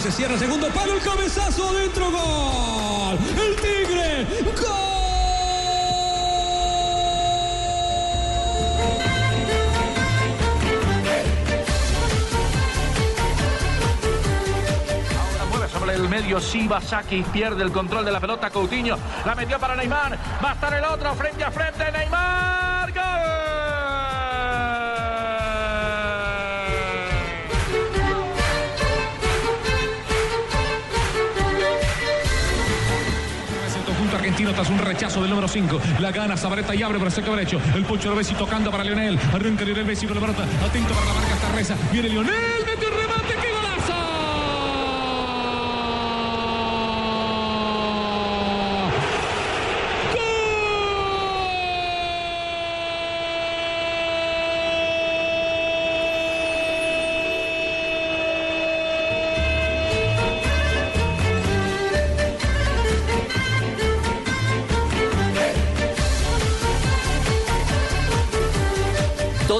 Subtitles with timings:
[0.00, 3.18] Se cierra, segundo palo, el cabezazo adentro, gol.
[3.38, 4.26] El Tigre,
[15.50, 19.58] Mueve sobre el medio Siva Saki pierde el control de la pelota Coutinho la metió
[19.58, 23.39] para Neymar va a estar el otro frente a frente Neymar Es
[34.50, 35.80] argentino tras un rechazo del número 5.
[36.00, 37.60] La gana Sabareta y abre por el sector derecho.
[37.74, 39.18] El Pocho Bessi tocando para Lionel.
[39.32, 40.44] Arranca Lionel Messi con la pelota.
[40.64, 41.76] Atento para la marca esta reza.
[41.92, 42.69] Viene Lionel.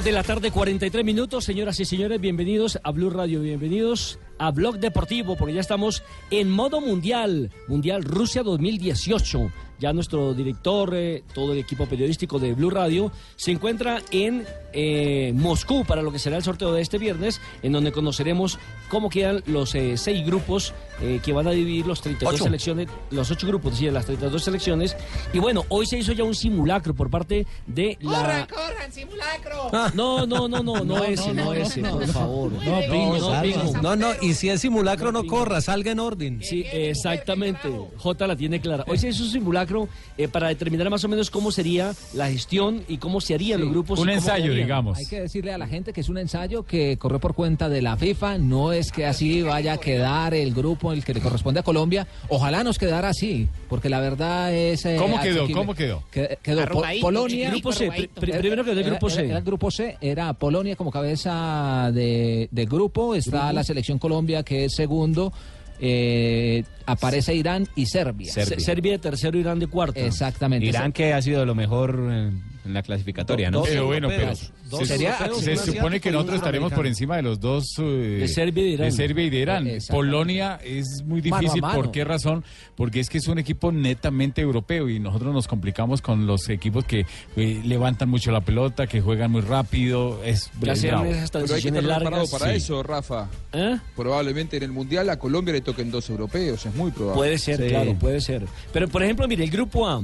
[0.03, 1.45] De la tarde, 43 minutos.
[1.45, 6.49] Señoras y señores, bienvenidos a Blue Radio, bienvenidos a Blog Deportivo, porque ya estamos en
[6.49, 9.51] modo mundial, Mundial Rusia 2018.
[9.79, 15.33] Ya nuestro director, eh, todo el equipo periodístico de Blue Radio, se encuentra en eh,
[15.35, 18.59] Moscú para lo que será el sorteo de este viernes, en donde conoceremos
[18.89, 22.43] cómo quedan los eh, seis grupos eh, que van a dividir los 32 Ocho.
[22.43, 24.95] selecciones, los ocho grupos, sí, de las 32 selecciones.
[25.33, 28.47] Y bueno, hoy se hizo ya un simulacro por parte de la...
[28.47, 29.69] corran, simulacro!
[29.93, 32.51] No, no, no, no, no ese, no ese, por favor.
[32.51, 33.41] No, no.
[33.41, 33.81] Pingo.
[33.81, 36.39] no, no, y si es simulacro, no corra, salga en orden.
[36.41, 37.69] Sí, exactamente.
[37.97, 38.83] J la tiene clara.
[38.87, 39.87] Hoy se hizo un simulacro
[40.17, 43.69] eh, para determinar más o menos cómo sería la gestión y cómo se harían los
[43.69, 43.99] grupos.
[43.99, 44.97] Un ensayo, digamos.
[44.97, 47.81] Hay que decirle a la gente que es un ensayo que corre por cuenta de
[47.81, 51.59] la FIFA, no es que así vaya a quedar el grupo el que le corresponde
[51.59, 52.07] a Colombia.
[52.29, 54.85] Ojalá nos quedara así, porque la verdad es.
[54.85, 55.31] eh, ¿Cómo quedó?
[55.43, 55.53] asequible.
[55.53, 56.03] ¿Cómo quedó?
[56.11, 57.49] Que- quedó Po- Polonia.
[57.51, 59.25] Grupo C, primero quedó el grupo Era- C.
[59.25, 64.43] Era, el grupo C, era Polonia como cabeza de, de grupo, está la selección Colombia
[64.43, 65.31] que es segundo,
[65.79, 68.31] eh, aparece Irán y Serbia.
[68.33, 69.99] Se- Serbia de tercero, Irán de cuarto.
[70.01, 70.65] Exactamente.
[70.67, 73.63] Irán que ha sido lo mejor en, en la clasificatoria, ¿no?
[73.63, 74.33] Pero bueno, pero
[74.71, 77.81] dos se, supone que nosotros estaremos por encima de los dos eh,
[78.21, 78.85] De Serbia y de Irán.
[78.89, 79.67] de Serbia y de Irán.
[79.67, 79.91] Exactamente.
[80.11, 81.61] Polonia es muy difícil.
[81.61, 81.75] mano.
[81.75, 82.43] ¿Por qué razón?
[82.75, 86.85] Porque es que es un equipo netamente europeo y nosotros nos complicamos con los equipos
[86.85, 87.05] que
[87.35, 90.23] eh, levantan mucho la pelota, que juegan muy rápido.
[90.23, 92.29] Es esas Pero hay que estar largas.
[92.31, 92.57] para sí.
[92.57, 93.29] eso, Rafa.
[93.53, 93.77] ¿Eh?
[93.95, 97.17] Probablemente en el Mundial a Colombia le toquen dos europeos, es muy probable.
[97.19, 97.67] Puede ser, Sí.
[97.67, 98.45] claro, puede ser.
[98.73, 100.01] Pero, por ejemplo, mire, el grupo A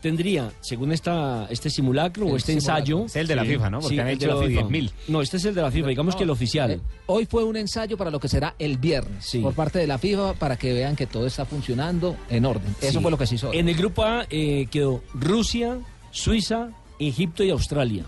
[0.00, 2.76] tendría, según esta, este simulacro o este simulacro.
[2.84, 3.06] ensayo...
[3.06, 3.80] Es el de la FIFA, ¿no?
[3.80, 4.60] Porque Sí, han hecho FIFA.
[4.62, 4.90] 10.000.
[5.08, 6.70] No, este es el de la FIFA, digamos que el oficial.
[6.70, 9.40] Eh, hoy fue un ensayo para lo que será el viernes Sí.
[9.40, 12.74] por parte de la FIFA para que vean que todo está funcionando en orden.
[12.80, 13.50] Eso fue lo que se hizo.
[13.50, 13.58] hoy.
[13.58, 15.78] En el grupo A eh, quedó Rusia,
[16.10, 18.04] Suiza, Egipto y Australia.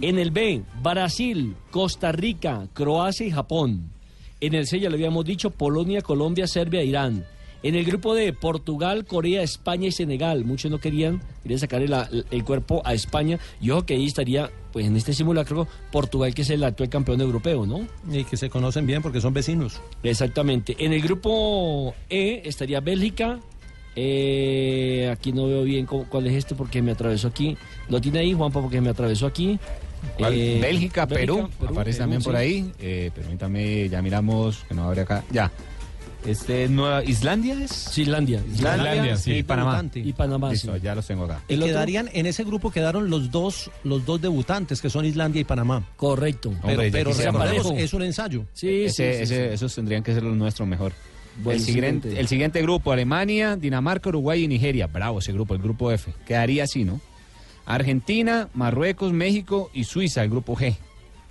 [0.00, 3.90] En el B, Brasil, Costa Rica, Croacia y Japón.
[4.40, 7.24] En el C, ya lo habíamos dicho, Polonia, Colombia, Serbia e Irán.
[7.62, 10.44] En el grupo D, Portugal, Corea, España y Senegal.
[10.44, 11.92] Muchos no querían, querían sacar el,
[12.30, 13.38] el cuerpo a España.
[13.60, 17.20] Y ojo que ahí estaría, pues en este simulacro, Portugal, que es el actual campeón
[17.20, 17.86] europeo, ¿no?
[18.10, 19.80] Y que se conocen bien porque son vecinos.
[20.04, 20.76] Exactamente.
[20.78, 23.40] En el grupo E estaría Bélgica.
[24.00, 27.56] eh, aquí no veo bien cómo- cuál es este porque me atravesó aquí.
[27.88, 29.58] Lo tiene ahí, Juanpa, porque me atravesó aquí.
[30.16, 30.34] ¿Cuál?
[30.34, 32.72] Eh, Bélgica, Perú, aparece Perú, también por ahí.
[32.78, 35.24] Eh, permítame, ya miramos, que no abre acá.
[35.32, 35.50] Ya.
[36.26, 37.70] Este, Nueva Islandia es.
[37.70, 38.42] Sí, Islandia.
[38.52, 39.82] Islandia, sí, Y Panamá.
[39.94, 40.50] Y Panamá.
[40.50, 40.80] Listo, sí.
[40.82, 41.40] ya los tengo acá.
[41.48, 45.40] Y El quedarían, en ese grupo quedaron los dos, los dos debutantes, que son Islandia
[45.40, 45.86] y Panamá.
[45.96, 46.50] Correcto.
[46.60, 48.44] Pero, Hombre, pero recordemos, es un ensayo.
[48.52, 49.54] Sí, Ese- sí, sí, ese- sí.
[49.54, 50.92] Esos tendrían que ser los nuestros mejor.
[51.46, 52.18] El, siguiente.
[52.18, 54.88] el siguiente grupo, Alemania, Dinamarca, Uruguay y Nigeria.
[54.88, 56.12] Bravo ese grupo, el grupo F.
[56.26, 57.00] Quedaría así, ¿no?
[57.64, 60.74] Argentina, Marruecos, México y Suiza, el grupo G.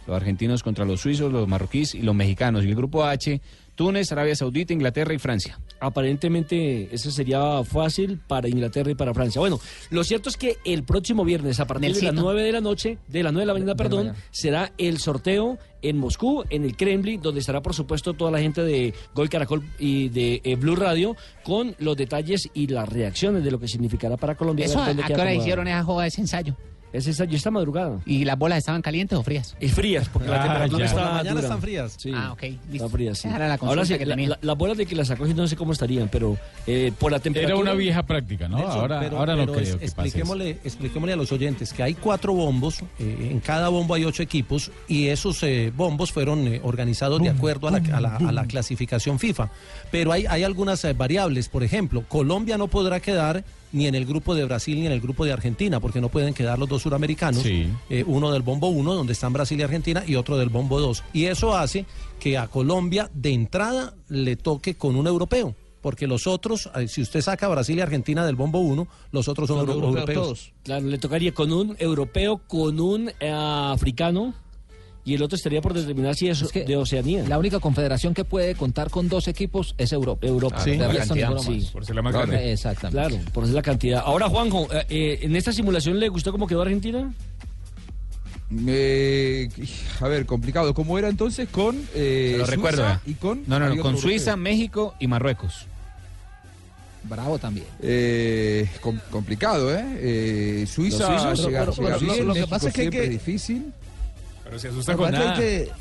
[0.06, 2.64] Los argentinos contra los suizos, los marroquíes y los mexicanos.
[2.64, 3.42] Y el grupo H,
[3.78, 5.60] Túnez, Arabia Saudita, Inglaterra y Francia.
[5.80, 9.40] Aparentemente ese sería fácil para Inglaterra y para Francia.
[9.40, 9.60] Bueno,
[9.92, 12.22] lo cierto es que el próximo viernes a partir de las Nelsito.
[12.24, 14.26] 9 de la noche, de las 9 de la mañana, De la perdón, mañana.
[14.32, 18.64] será el sorteo en Moscú, en el Kremlin, donde estará por supuesto toda la gente
[18.64, 23.52] de Gol Caracol y de eh, Blue Radio con los detalles y las reacciones de
[23.52, 24.66] lo que significará para Colombia.
[24.66, 26.56] Eso, ¿a qué hora hicieron esa joda, ese ensayo?
[26.94, 28.00] Es esa, yo esta madrugada.
[28.06, 29.56] ¿Y las bolas estaban calientes o frías?
[29.60, 31.42] Y frías, porque la Ah, temperatura Por la mañana dura.
[31.44, 31.96] están frías.
[31.98, 32.74] Sí, Ah, ok, listo.
[32.74, 33.28] Está frías, sí.
[33.28, 34.30] Esa era la Ahora consulta sí, que la- tenía.
[34.30, 37.20] la- las bolas de que las sacó no sé cómo estarían, pero eh, por la
[37.20, 37.56] temperatura...
[37.60, 38.58] Era una vieja práctica, ¿no?
[38.60, 40.02] Ahora pero- ahora no pero creo es- que pase eso.
[40.02, 44.24] expliquémosle, expliquémosle a los oyentes que hay cuatro bombos, eh, en cada bombo hay ocho
[44.24, 48.32] equipos y esos eh, bombos fueron eh, organizados de acuerdo a la, a la- a
[48.32, 49.50] la clasificación FIFA.
[49.92, 54.06] Pero hay, hay algunas eh, variables, por ejemplo, Colombia no podrá quedar ni en el
[54.06, 56.82] grupo de Brasil ni en el grupo de Argentina, porque no pueden quedar los dos
[56.84, 57.68] suramericanos, Sí.
[57.90, 61.04] eh, uno del bombo 1, donde están Brasil y Argentina, y otro del bombo 2.
[61.14, 61.86] Y eso hace
[62.20, 65.56] que a Colombia de entrada le toque con un europeo.
[65.80, 69.48] Porque los otros, eh, si usted saca Brasil y Argentina del bombo 1, los otros
[69.48, 70.52] son, Son euro- europeos europeos.
[70.64, 74.34] Claro, le tocaría con un europeo, con un eh, africano
[75.08, 77.24] y el otro estaría por determinar si es, Es que de Oceanía.
[77.30, 80.28] La única confederación que puede contar con dos equipos es Europa.
[80.28, 80.62] Europa.
[80.66, 80.78] De Sí.
[80.78, 81.32] La cantidad.
[81.72, 82.28] Por ser la más Claro.
[82.28, 82.52] grande.
[82.52, 83.08] Exactamente.
[83.16, 84.04] Claro, por es la cantidad.
[84.06, 87.10] Ahora, Juanjo, eh, eh, ¿en esta simulación le gustó cómo quedó Argentina?
[88.68, 89.50] Eh,
[90.02, 90.74] a ver, complicado.
[90.74, 93.02] ¿Cómo era entonces con eh, lo Suiza recuerdo.
[93.06, 94.44] y con No, no, no, con Suiza, europeo?
[94.44, 95.66] México y Marruecos.
[97.04, 97.66] Bravo también.
[97.82, 99.86] Eh, com- complicado, ¿eh?
[100.00, 103.72] Eh, Suiza lo que pasa es que hay siempre que- difícil.
[104.48, 105.34] Pero se asusta con que nada.
[105.34, 105.72] es que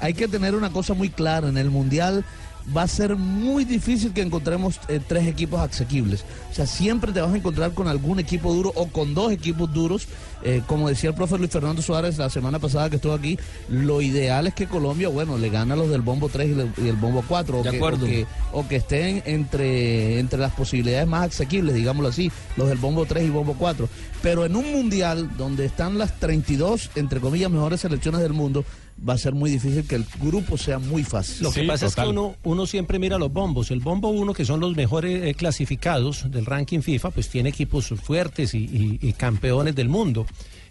[0.00, 2.24] hay que tener una cosa muy clara en el mundial.
[2.74, 6.24] Va a ser muy difícil que encontremos eh, tres equipos asequibles.
[6.50, 9.72] O sea, siempre te vas a encontrar con algún equipo duro o con dos equipos
[9.72, 10.08] duros.
[10.42, 14.02] Eh, como decía el profe Luis Fernando Suárez la semana pasada que estuvo aquí, lo
[14.02, 16.88] ideal es que Colombia, bueno, le gane a los del bombo 3 y, le- y
[16.88, 17.60] el bombo 4.
[17.60, 18.04] O De que, acuerdo.
[18.04, 22.78] O que, o que estén entre, entre las posibilidades más asequibles, digámoslo así, los del
[22.78, 23.88] bombo 3 y bombo 4.
[24.22, 28.64] Pero en un mundial donde están las 32, entre comillas, mejores selecciones del mundo,
[29.08, 31.42] va a ser muy difícil que el grupo sea muy fácil.
[31.42, 33.70] Lo que Sí, pasa es que uno, uno siempre mira los bombos.
[33.70, 37.88] El bombo 1, que son los mejores eh, clasificados del ranking FIFA, pues tiene equipos
[38.02, 40.26] fuertes y, y- y campeones del mundo.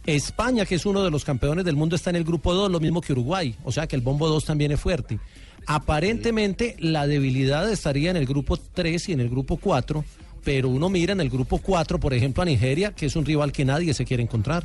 [0.06, 2.80] España, que es uno de los campeones del mundo, está en el grupo 2, lo
[2.80, 3.56] mismo que Uruguay.
[3.64, 5.20] O sea que el bombo 2 también es fuerte.
[5.68, 10.04] Aparentemente la debilidad estaría en el grupo 3 y en el grupo 4,
[10.44, 13.52] pero uno mira en el grupo 4, por ejemplo, a Nigeria, que es un rival
[13.52, 14.64] que nadie se quiere encontrar.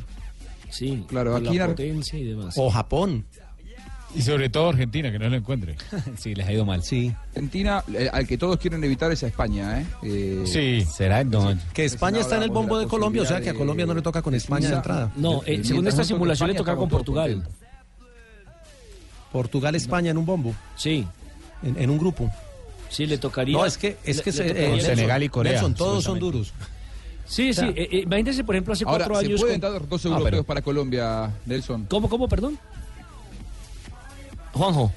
[0.69, 2.53] Sí, Claro, aquí la potencia y demás.
[2.57, 3.25] O Japón.
[4.13, 5.75] Y sobre todo Argentina, que no lo encuentre.
[6.17, 6.83] Sí, les ha ido mal.
[6.83, 7.13] Sí.
[7.29, 9.85] Argentina, eh, al que todos quieren evitar es a España, ¿eh?
[10.03, 10.85] Eh, Sí.
[10.91, 11.23] ¿Será?
[11.23, 11.53] No.
[11.73, 14.01] Que España está en el bombo de Colombia, o sea que a Colombia no le
[14.01, 15.11] toca con España de entrada.
[15.15, 17.31] No, eh, Mientras según esta simulación le tocaba con Portugal.
[17.33, 17.61] contentos.
[19.31, 21.07] Portugal, España en un bombo, Sí,
[21.63, 22.29] en, en un grupo.
[22.89, 23.57] sí, le tocaría.
[23.57, 25.51] No, es que, es le- que le se- tocaría- eh, Con Nelson, Senegal y Corea,
[25.53, 26.53] Nelson, todos son duros.
[27.25, 29.39] Sí, sí, sea, imagínense, por ejemplo, hace Ahora, cuatro ¿se años.
[29.39, 31.85] pueden con- dar dos Ah, europeos pero- para Colombia, Nelson?
[31.89, 32.59] ¿Cómo, cómo, perdón?
[34.53, 34.89] 黄葱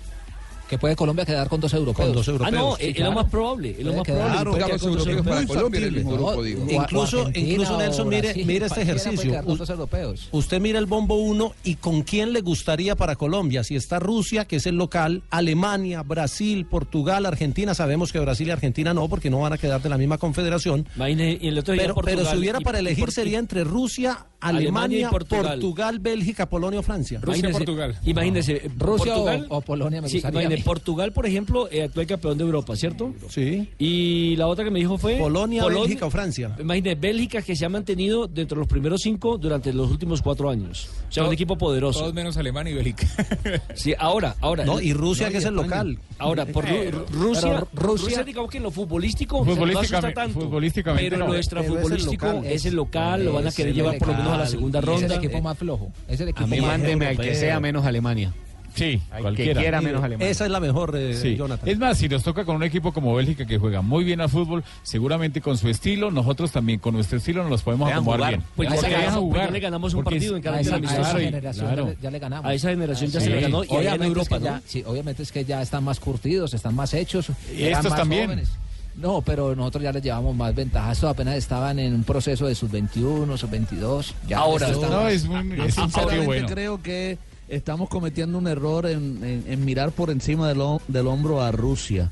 [0.68, 2.06] Que puede Colombia quedar con dos europeos.
[2.08, 2.52] Con dos Ah, europeos.
[2.54, 3.10] no, Sí, eh, es claro.
[3.12, 3.70] lo más probable.
[3.78, 4.18] Es lo más quedar.
[4.42, 4.64] probable.
[4.64, 5.46] Claro, europeos para.
[5.46, 6.26] Colombia en el mismo factible.
[6.26, 6.62] grupo, digo.
[6.62, 9.30] O- o Incluso- incluso, Nelson, mire- Brasil, mire este ejercicio.
[9.30, 10.28] quedar con U- dos europeos.
[10.32, 13.62] Usted mira el bombo 1 y con quién le gustaría para Colombia.
[13.62, 17.74] Si está Rusia, que es el local, Alemania, Brasil, Portugal, Argentina.
[17.74, 20.86] Sabemos que Brasil y Argentina no, porque no van a quedar de la misma confederación.
[20.96, 23.38] Imagine- y el otro día Pero, Portugal pero si hubiera y- para elegir Por- sería
[23.38, 25.44] entre Rusia, Alemania Alemania, y Portugal.
[25.60, 25.98] Portugal.
[26.00, 27.18] Bélgica, Polonia o Francia.
[27.20, 27.98] Rusia, Imagínese- Portugal.
[28.04, 32.38] Imagínese, eh, Rusia o- Portugal, o Polonia me gustaría Portugal, por ejemplo, eh, actual campeón
[32.38, 33.12] de Europa, ¿cierto?
[33.28, 33.68] Sí.
[33.78, 35.16] Y la otra que me dijo fue...
[35.16, 36.54] Polonia, Bélgica o Francia.
[36.58, 40.50] Imagínese, Bélgica que se ha mantenido dentro de los primeros cinco durante los últimos cuatro
[40.50, 40.88] años.
[41.08, 42.00] O sea, un equipo poderoso.
[42.00, 43.06] Todos menos Alemania y Bélgica.
[43.74, 44.64] Sí, ahora, ahora.
[44.64, 45.98] No, y Rusia, No, que es el local.
[46.18, 50.40] Ahora, por Rusia, Rusia, Rusia- digamos que en lo futbolístico, Futbolísticamente- no tanto.
[50.40, 51.26] futbolísticamente pero no.
[51.26, 52.42] lo Pero es el local.
[52.46, 54.78] es el local, lo van a Es querer llevar por lo menos a la segunda
[54.78, 55.06] Es ronda.
[55.06, 55.92] el equipo más flojo.
[56.08, 58.32] Es el equipo A mí más mándeme al que sea menos Alemania.
[58.74, 59.60] Sí, cualquiera.
[59.60, 60.28] quiera menos Alemania.
[60.30, 61.36] Esa es la mejor, eh, Sí.
[61.36, 61.68] Jonathan.
[61.68, 64.28] Es más, si nos toca con un equipo como Bélgica que juega muy bien al
[64.28, 68.18] fútbol, seguramente con su estilo, nosotros también con nuestro estilo nos los podemos Dejan acomodar
[68.20, 68.30] jugar.
[68.32, 68.42] bien.
[68.56, 69.36] Pues Porque ya le dejan ganamos- jugar.
[69.40, 71.00] pues ya le ganamos un Porque partido en cada A esa, a amistoso.
[71.02, 71.84] esa Claro, generación claro.
[71.86, 72.50] ya, le, ya le ganamos.
[72.50, 73.26] A esa generación ya Sí.
[73.26, 74.44] se le ganó y en Obviamente es que ¿no?
[74.44, 77.28] ya- sí, obviamente es que ya están más curtidos, están más hechos.
[77.56, 78.24] Y eran estos más también.
[78.26, 78.48] jóvenes.
[78.96, 80.92] No, pero nosotros ya les llevamos más ventaja.
[80.92, 84.14] Estos apenas estaban en un proceso de sub-21, sub-22.
[84.28, 86.46] Ya Ahora, estos están- No, es es un sinceramente partido bueno.
[86.48, 92.10] creo que estamos cometiendo un error en, mirar por encima del hombro a Rusia.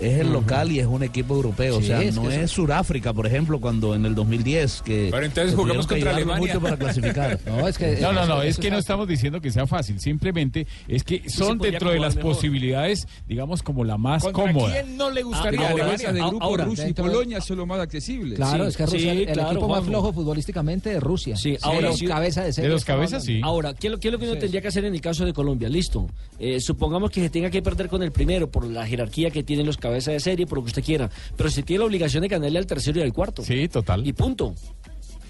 [0.00, 1.78] Es el local y es un equipo europeo.
[1.78, 5.24] Sí, o sea, es no es Suráfrica, por ejemplo, cuando en el 2010 que Pero
[5.26, 6.54] entonces que juguemos tuvieron que contra Alemania.
[6.54, 7.38] mucho para clasificar.
[7.46, 11.04] No, es que, No, no, es que no estamos diciendo que sea fácil, simplemente es
[11.04, 12.32] que son dentro de las mejor.
[12.32, 14.72] posibilidades, digamos, como la más ¿Contra cómoda.
[14.72, 17.66] quién no le gustaría Ah, ahora, de grupo ahora, Rusia y de- Polonia son los
[17.66, 18.36] más accesibles.
[18.36, 21.36] Claro, Sí, es que Rusia, sí, el claro, equipo más flojo futbolísticamente es Rusia.
[21.36, 22.68] Sí, ahora de los cabezas de serie.
[22.68, 23.40] De los cabezas, sí.
[23.44, 25.24] Ahora, ¿qué es lo, qué es lo que uno tendría que hacer en el caso
[25.24, 25.68] de Colombia?
[25.68, 26.08] Listo.
[26.38, 29.66] Eh, supongamos que se tenga que perder con el primero por la jerarquía que tienen
[29.66, 31.10] los cabezas de serie, por lo que usted quiera.
[31.36, 33.42] Pero se tiene la obligación de ganarle al tercero y al cuarto.
[33.42, 34.06] Sí, total.
[34.06, 34.54] Y punto.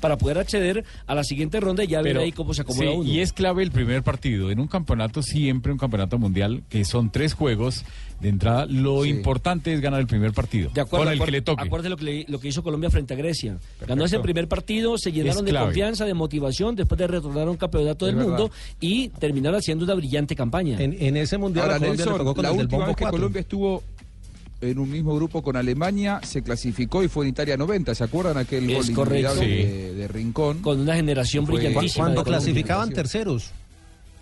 [0.00, 2.96] Para poder acceder a la siguiente ronda y ya ver ahí cómo se acomoda sí,
[2.96, 3.08] uno.
[3.08, 4.50] Y es clave el primer partido.
[4.50, 7.84] En un campeonato, siempre un campeonato mundial, que son tres juegos
[8.18, 9.10] de entrada, lo Sí.
[9.10, 10.70] importante es ganar el primer partido.
[10.74, 11.62] De acuerdo, con el que le toque.
[11.62, 13.58] Acuérdate lo que, le- lo que hizo Colombia frente a Grecia.
[13.86, 17.56] Ganó ese primer partido, se llenaron de confianza, de motivación, después de retornar a un
[17.56, 18.38] campeonato Es del verdad.
[18.40, 20.80] mundo y terminaron haciendo una brillante campaña.
[20.82, 23.18] En, en ese mundial Ahora, le tocó con la del última bombo vez que 4.
[23.18, 23.82] Colombia estuvo
[24.62, 27.94] en un mismo grupo con Alemania, se clasificó y fue en Italia 90.
[27.94, 29.32] ¿Se acuerdan aquel Es gol correcto.
[29.34, 29.68] inolvidable Sí.
[29.68, 30.58] de, de Rincón?
[30.60, 32.04] Con una generación Fue- brillantísima.
[32.06, 33.50] Cuando clasificaban terceros,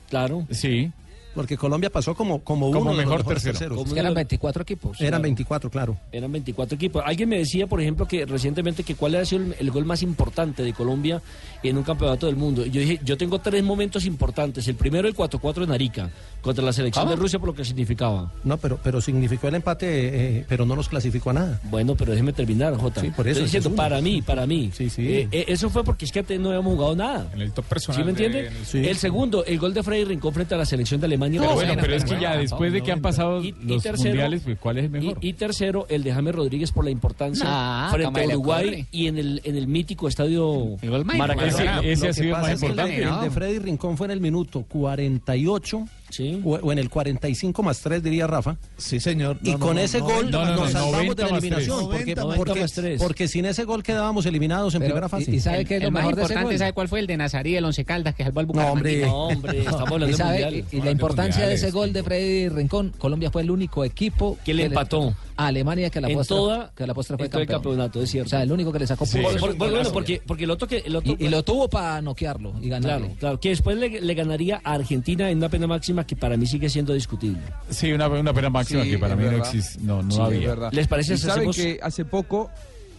[0.08, 0.44] Claro.
[0.50, 0.90] Sí.
[1.34, 3.52] Porque Colombia pasó como, como, Como uno de los mejor mejores tercero.
[3.52, 3.76] terceros.
[3.76, 5.00] Como Es que uno de eran los- 24 equipos.
[5.00, 5.22] Eran Claro.
[5.22, 5.96] 24, claro.
[6.12, 7.02] Eran 24 equipos.
[7.06, 10.02] Alguien me decía, por ejemplo, que recientemente que cuál ha sido el, el gol más
[10.02, 11.20] importante de Colombia
[11.62, 12.64] en un campeonato del mundo.
[12.66, 14.66] Y yo dije, yo tengo tres momentos importantes.
[14.68, 16.10] El primero, el 4-4 en Arica,
[16.40, 17.14] contra la selección ¿Cómo?
[17.16, 18.32] de Rusia, por lo que significaba.
[18.44, 21.60] No, pero, pero significó el empate, eh, pero no nos clasificó a nada.
[21.70, 23.00] Bueno, pero déjeme terminar, Jota.
[23.00, 24.70] Sí, por eso, Estoy es diciendo, para mí, para mí.
[24.74, 25.06] Sí, sí.
[25.06, 27.28] Eh, eh, eso fue porque es que no habíamos jugado nada.
[27.34, 28.00] En el top personal.
[28.00, 28.48] ¿Sí me de- entiende?
[28.48, 28.78] en el- Sí.
[28.78, 31.20] El segundo, el gol de Freddy Rincón frente a la selección de Alemania.
[31.38, 33.52] Pero No, bueno, pero es pero que ya después de que han pasado Y- y
[33.66, 35.18] los tercero- mundiales, pues, ¿cuál es el Y, mejor?
[35.20, 39.06] y tercero, el de James Rodríguez por la importancia Ah, frente ¿cómo a Uruguay y
[39.06, 41.80] en el, en el mítico estadio Maracaná.
[41.80, 43.02] Ese, ese ha sido el más importante.
[43.02, 46.40] El de Freddy Rincón fue en el minuto 48 Sí.
[46.44, 48.56] o, o en el 45 más 3, diría Rafa.
[48.76, 49.38] Sí, señor.
[49.42, 51.38] Y No, con no, ese no, gol no, no, nos no, salvamos 90 de la
[51.38, 51.84] eliminación.
[51.90, 53.02] Porque, 90 porque- más tres.
[53.02, 55.30] porque sin ese gol quedábamos eliminados en Pero, primera y, fase.
[55.36, 56.58] y sabe El, que es el lo más mejor de ese importante?
[56.58, 57.00] ¿sabe cuál fue?
[57.00, 59.06] El de Nazarí, el Once Caldas, que salvó al No, Bucaramanga.
[59.06, 59.64] No, hombre,
[60.10, 63.50] Y, sabe- y- y la importancia de ese gol de Freddy Rincón, Colombia fue el
[63.50, 65.14] único equipo Que le empató.
[65.36, 67.72] A Alemania que la En postre, toda- que la postre fue en todo el campeón.
[67.74, 68.26] campeonato, es cierto.
[68.26, 69.18] O sea, el único que le sacó Sí.
[69.20, 70.78] Por- por- bueno, porque, porque el otro que...
[70.78, 73.06] El otro, y, y lo tuvo para noquearlo y ganarle.
[73.06, 76.36] Claro, claro, que después le, le ganaría a Argentina en una pena máxima que para
[76.36, 77.40] mí sigue siendo discutible.
[77.70, 79.78] Sí, una, una pena máxima Sí, que para mí no existe.
[79.82, 80.54] No, no Sí, había.
[80.72, 82.50] ¿Les parece ¿Y hacemos- que hace poco,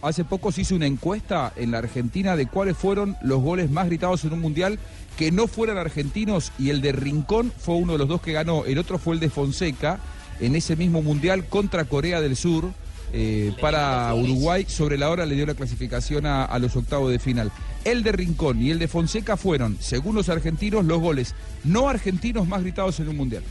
[0.02, 3.86] hace poco se hizo una encuesta en la Argentina de cuáles fueron los goles más
[3.86, 4.78] gritados en un mundial
[5.16, 8.64] que no fueran argentinos y el de Rincón fue uno de los dos que ganó.
[8.64, 10.00] El otro fue el de Fonseca
[10.40, 12.72] en ese mismo mundial contra Corea del Sur.
[13.14, 17.18] eh, para Uruguay, sobre la hora le dio la clasificación a, a los octavos de
[17.18, 17.52] final.
[17.84, 22.48] El de Rincón y el de Fonseca fueron, según los argentinos, los goles no argentinos
[22.48, 23.42] más gritados en un mundial.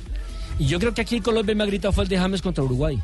[0.58, 2.64] Y yo creo que aquí en Colombia me ha gritado fue el de James contra
[2.64, 3.00] Uruguay.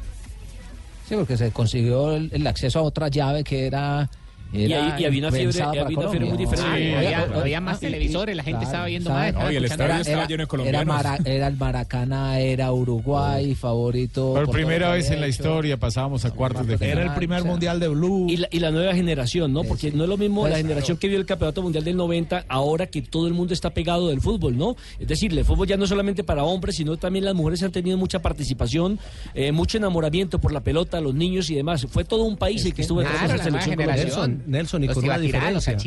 [1.07, 4.10] Sí, porque se consiguió el, el acceso a otra llave que era.
[4.53, 6.71] Y era ahí- y había una fiebre- había una fiebre muy diferente.
[6.77, 9.33] Sí, había- había, había más y- televisores, la gente claro, estaba viendo más.
[9.33, 10.01] No, y el estadio más.
[10.07, 10.87] estaba lleno de Era, colombianos.
[10.95, 14.33] Mara- era el Maracaná, era Uruguay, favorito.
[14.33, 17.03] Por todo primera que vez en la historia pasábamos a cuartos de Era final.
[17.07, 18.27] el primer mundial de Blue.
[18.29, 19.63] Y la, y la nueva generación, ¿no?
[19.63, 22.45] Porque no es lo mismo Pues, la generación que vio el Campeonato Mundial del 90,
[22.47, 24.75] ahora que todo el mundo está pegado del fútbol, ¿no?
[24.99, 27.71] Es decir, el fútbol ya no es solamente para hombres, sino también las mujeres han
[27.71, 28.99] tenido mucha participación,
[29.33, 31.85] eh, mucho enamoramiento por la pelota, los niños y demás.
[31.89, 34.37] Fue todo un país el que estuvo detrás de la selección.
[34.46, 35.77] Nelson, Nelson, y Los con una diferencia.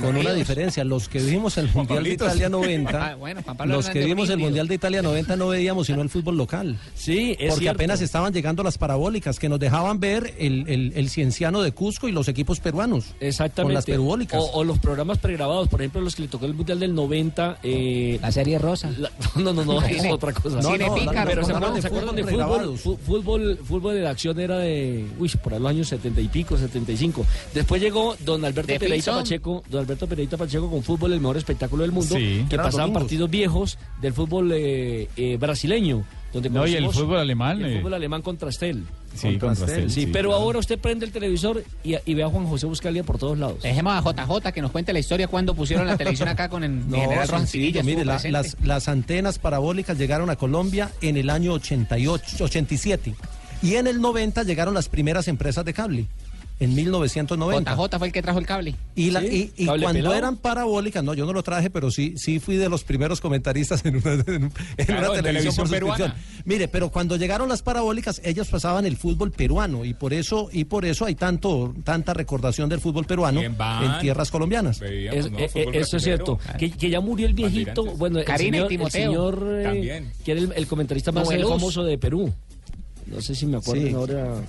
[0.00, 0.84] Con una diferencia.
[0.84, 2.10] Los que vimos el Mundial de.
[2.10, 4.38] Italia Papá, 90, bueno, Juan Pablo los que vimos el.
[4.38, 6.78] Mundial de Italia 90 no veíamos sino el fútbol local.
[6.94, 7.76] Sí, es Porque cierto.
[7.76, 12.08] apenas estaban llegando las parabólicas que nos dejaban ver el, el, el cienciano de Cusco
[12.08, 13.14] y los equipos peruanos.
[13.20, 13.62] Exactamente.
[13.68, 14.40] Con las perubólicas.
[14.40, 17.58] O, o los programas pregrabados, por ejemplo, los que le tocó el Mundial del 90.
[17.62, 18.90] Eh, La serie rosa.
[18.98, 20.60] la- no, no, no, es otra cosa.
[20.60, 20.94] No, no.
[21.26, 22.98] Pero se acuerdan, de ¿se acuerdan de fútbol fútbol?
[22.98, 26.56] Fútbol, fútbol de la acción era de, uy, por ahí los años 70 y pico,
[26.56, 27.24] 75.
[27.54, 29.18] Después llegó don Alberto De Pinzón.
[29.22, 32.44] Pacheco, don Alberto Pereita Pacheco con fútbol, el mejor espectáculo del mundo, Sí.
[32.48, 33.02] que Eran pasaban domingos.
[33.02, 36.04] partidos viejos del fútbol eh, eh, brasileño.
[36.32, 37.78] donde No, y el fútbol alemán, El eh.
[37.78, 38.84] fútbol alemán contra Estel.
[39.14, 40.42] Sí, contra Estel, Sí, sí, pero claro.
[40.42, 43.62] ahora usted prende el televisor y, y ve a Juan José Buscalia por todos lados.
[43.62, 46.86] Dejemos a JJ que nos cuente la historia cuando pusieron la televisión acá con el
[46.90, 51.54] No, general sencillo, mire, la- las, las antenas parabólicas llegaron a Colombia en el año
[51.54, 53.14] 88, 87
[53.62, 56.04] y en el 90 llegaron las primeras empresas de cable,
[56.58, 57.74] en 1990.
[57.76, 58.74] JJ fue el que trajo el cable.
[58.94, 60.14] Y, la- Sí, y- y cable cuando pelado.
[60.14, 63.84] eran parabólicas, no, yo no lo traje, pero sí, sí fui de los primeros comentaristas
[63.84, 65.96] en una, en un- en Claro, una en televisión por televisión suscripción.
[65.96, 66.14] peruana.
[66.44, 70.64] Mire, pero cuando llegaron las parabólicas, ellas pasaban el fútbol peruano y por eso y
[70.64, 73.56] por eso hay tanto tanta recordación del fútbol peruano en
[74.00, 74.80] tierras colombianas.
[74.80, 76.38] Es- eh, eh, eso es cierto.
[76.58, 80.12] Que, que ya murió el viejito, bueno, el señor, el señor, eh, También.
[80.24, 82.32] que era el, el comentarista más famoso de Perú.
[83.06, 83.92] No sé si me acuerdo Sí.
[83.94, 84.40] ahora.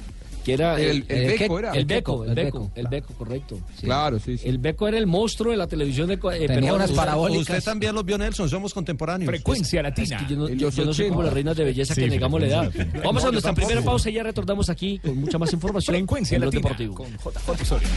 [0.47, 1.71] Que era El- Beco era.
[1.73, 3.59] El Beco, el Beco, Beco, el Beco, correcto.
[3.81, 4.47] Claro, sí, sí.
[4.47, 6.85] El Beco era el monstruo de la televisión de eh, peruana.
[6.85, 9.27] Usted- Usted también los vio, Nelson, somos contemporáneos.
[9.29, 10.15] Frecuencia latina.
[10.15, 11.25] Es que yo no, yo- los yo no soy como 80.
[11.25, 12.71] las reinas de belleza Sí, que negamos la edad.
[13.03, 15.93] Vamos No, a nuestra primera pausa y ya retornamos aquí con mucha más información.
[15.97, 16.95] Frecuencia en latina Deportivo.
[16.95, 17.87] con JJ Osorio.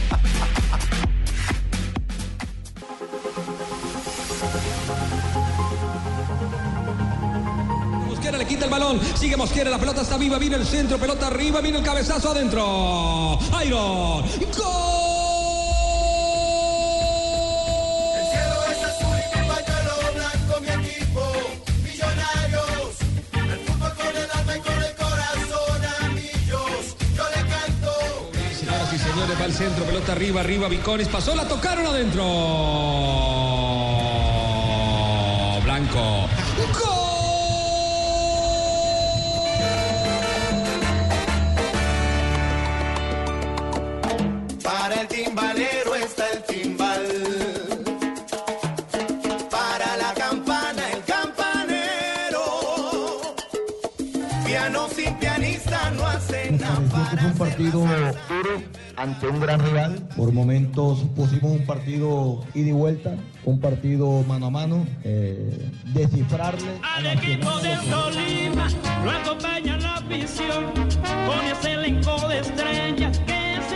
[8.71, 12.31] Balón, sigue Mosquera, la pelota está viva, viene el centro, pelota arriba, viene el cabezazo
[12.31, 13.37] adentro.
[13.63, 14.25] Iron, gol.
[18.17, 21.23] El cielo es azul y mi pañuelo blanco, mi equipo,
[21.83, 22.95] millonarios.
[23.33, 26.95] El fútbol con el alma y con el corazón, amigos.
[27.15, 27.91] Yo le canto.
[28.57, 32.23] Señoras y señores, va al centro, pelota arriba, arriba, Viconis pasó, la tocaron adentro.
[35.63, 36.40] Blanco.
[57.41, 58.61] Partido duro
[58.97, 60.07] ante un gran rival.
[60.15, 66.79] Por momentos pusimos un partido ida y vuelta, un partido mano a mano, eh, descifrarle
[66.83, 68.67] a la equipo de Tolima
[69.03, 73.19] lo acompaña la visión con ese elenco de estrellas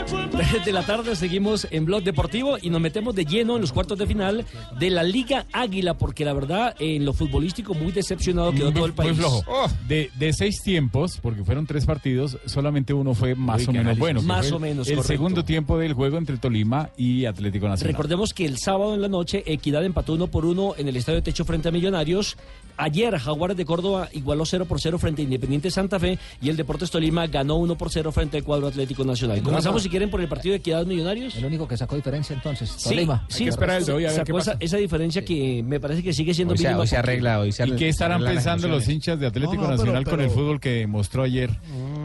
[0.06, 3.72] 3 de la tarde seguimos en Blog Deportivo y nos metemos de lleno en los
[3.72, 4.46] cuartos de final
[4.80, 8.92] de la Liga Águila, porque la verdad, en lo futbolístico, muy decepcionado quedó todo el
[8.92, 9.18] Muy país.
[9.18, 9.44] flojo.
[9.88, 13.98] De, de seis tiempos, porque fueron tres partidos, solamente uno fue más Uy, o menos
[13.98, 14.22] bueno.
[14.22, 15.14] Más o menos, El correcto.
[15.14, 17.94] segundo tiempo del juego entre Tolima y Atlético Nacional.
[17.94, 21.24] Recordemos que el sábado en la noche Equidad empató uno por uno en el Estadio
[21.24, 22.38] Techo frente a Millonarios.
[22.78, 26.58] Ayer Jaguares de Córdoba igualó 0 por 0 frente a Independiente Santa Fe y el
[26.58, 29.42] Deportes Tolima ganó 1 por 0 frente al cuadro Atlético Nacional.
[29.42, 31.36] Comenzamos si quieren por el partido de Equidad Millonarios.
[31.36, 33.26] El único que sacó diferencia entonces, Sí, Tolima.
[33.30, 36.88] sí, sacó esa, esa diferencia que me parece que sigue siendo Hoy se- mínima hoy
[36.88, 39.78] se arregla, hoy se ¿Y qué estarán pensando los hinchas de Atlético No, no, pero-
[39.78, 41.50] Nacional con el fútbol que mostró ayer?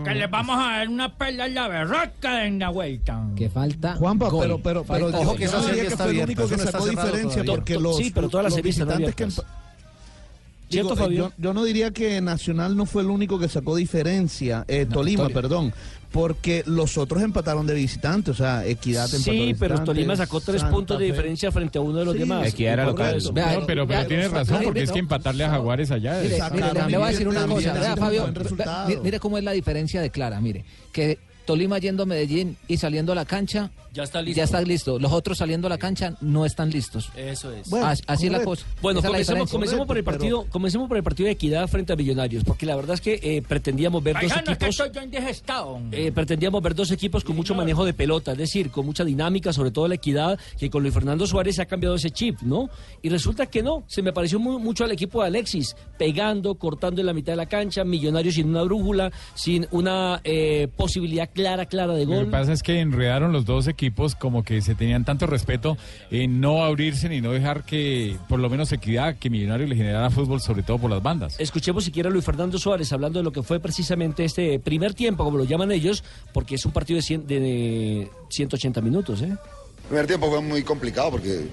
[0.05, 3.27] Que les vamos a dar una perla en la berraca en la vuelta.
[3.37, 3.97] Que falta.
[3.97, 4.43] Juanpa, gol.
[4.43, 5.19] pero, pero, pero Falta
[5.67, 8.63] diría que fue el único que sacó diferencia porque los, Sí, pero todas las los
[8.63, 9.45] visitantes que abiertas.
[9.45, 9.70] empa- ¿Cierto,
[10.71, 11.19] Digo, eh, Fabio?
[11.29, 15.29] yo, yo no diría que Nacional no fue el único que sacó diferencia, eh, Tolima,
[15.29, 15.73] perdón,
[16.13, 20.41] porque los otros empataron de visitante, o sea, Equidad empató de Sí, pero Tolima sacó
[20.41, 21.13] tres Santa puntos de Fe.
[21.13, 22.49] diferencia frente a uno de los Sí, demás.
[22.49, 23.07] Equidad era local.
[23.13, 23.33] Correcto.
[23.33, 24.95] Vea, No, pero, pero tienes razón, porque es no.
[24.95, 26.53] que empatarle a Jaguares allá Mire, es...
[26.53, 28.29] mire, le voy a decir una cosa, vea, Fabio,
[29.03, 33.13] mire cómo es la diferencia de Clara, mire, que Tolima yendo a Medellín y saliendo
[33.13, 34.37] a la cancha, Ya está listo.
[34.39, 34.99] ya está listo.
[34.99, 37.11] Los otros saliendo a la cancha no están listos.
[37.17, 37.69] Eso es.
[37.69, 38.65] Bueno, As- así es la cosa.
[38.81, 39.51] Bueno, comencemos,
[39.87, 42.95] por el partido, comencemos por el partido de Equidad frente a Millonarios, porque la verdad
[42.95, 44.69] es que eh, pretendíamos ver dos equipos.
[44.69, 45.81] estoy yo indigestado.
[45.91, 49.53] Eh, pretendíamos ver dos equipos con mucho manejo de pelota, es decir, con mucha dinámica,
[49.53, 52.71] sobre todo la equidad, que con Luis Fernando Suárez se ha cambiado ese chip, ¿no?
[53.03, 57.01] Y resulta que no, se me pareció muy- mucho al equipo de Alexis, pegando, cortando
[57.01, 61.67] en la mitad de la cancha, Millonarios sin una brújula, sin una eh, posibilidad clara,
[61.67, 62.25] clara de Lo gol.
[62.27, 63.80] que pasa es que enredaron los dos equipos
[64.19, 65.77] como que se tenían tanto respeto
[66.11, 70.11] en no abrirse ni no dejar que, por lo menos equidad, que Millonarios le generara
[70.11, 71.37] fútbol, sobre todo por las bandas.
[71.39, 75.25] Escuchemos siquiera a Luis Fernando Suárez hablando de lo que fue precisamente este primer tiempo,
[75.25, 79.27] como lo llaman ellos, porque es un partido de, cien- de 180 minutos, ¿eh?
[79.31, 81.47] El primer tiempo fue muy complicado porque,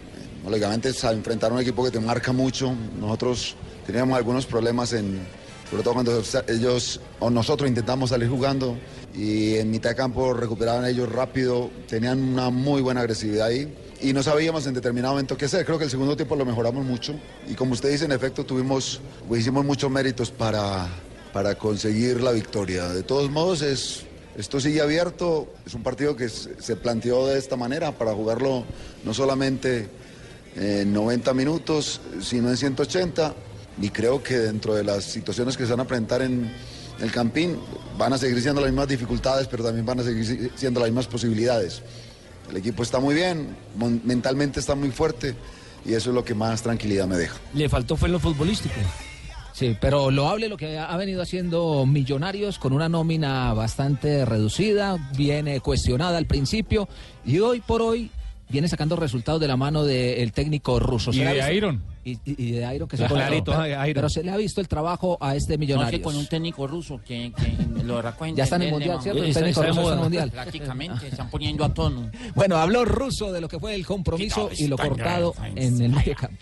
[0.48, 2.74] lógicamente, es enfrentar a un equipo que te marca mucho.
[3.00, 5.20] Nosotros teníamos algunos problemas en,
[5.72, 8.78] sobre todo cuando ellos o nosotros intentamos salir jugando
[9.18, 14.14] y en mitad de campo recuperaban ellos rápido, tenían una muy buena agresividad ahí y
[14.14, 15.66] no sabíamos en determinado momento qué hacer.
[15.66, 17.16] Creo que el segundo tiempo lo mejoramos mucho
[17.50, 19.02] y como usted dice, en efecto, tuvimos,
[19.36, 20.88] hicimos muchos méritos para,
[21.34, 22.90] para conseguir la victoria.
[22.90, 24.04] De todos modos, es,
[24.38, 28.66] esto sigue abierto, es un partido que se se planteó de esta manera para jugarlo
[29.04, 29.90] no solamente
[30.56, 33.34] en 90 minutos, sino en 180.
[33.82, 36.52] y creo que dentro de las situaciones que se van a presentar en
[37.02, 37.58] el Campín
[37.98, 40.90] van a seguir siendo las mismas dificultades, pero también van a seguir si- siendo las
[40.90, 41.82] mismas posibilidades.
[42.50, 43.56] El equipo está muy bien,
[44.04, 45.36] mentalmente está muy fuerte
[45.86, 47.36] y eso es lo que más tranquilidad me deja.
[47.54, 48.76] Le faltó fue lo futbolístico.
[49.54, 55.60] Sí, pero loable lo que ha venido haciendo Millonarios con una nómina bastante reducida, viene
[55.62, 56.88] cuestionada al principio
[57.26, 58.12] y hoy por hoy
[58.50, 61.12] viene sacando resultados de la mano del técnico ruso.
[61.12, 61.54] Y ¿Se le ha de visto?
[61.54, 61.84] Iron.
[62.04, 64.68] Y, de Iron que se Claro, clarito, pero- pero, pero se le ha visto el
[64.70, 68.02] trabajo a este No sé, con un técnico ruso que, que lo.
[68.34, 69.24] Ya está en el Mundial, ¿cierto?
[69.24, 70.32] El técnico ruso está en el Mundial.
[70.32, 72.10] Prácticamente, se están poniendo a tono.
[72.36, 76.16] Bueno, habló ruso de lo que fue el compromiso y lo cortado en el medio
[76.16, 76.38] campo.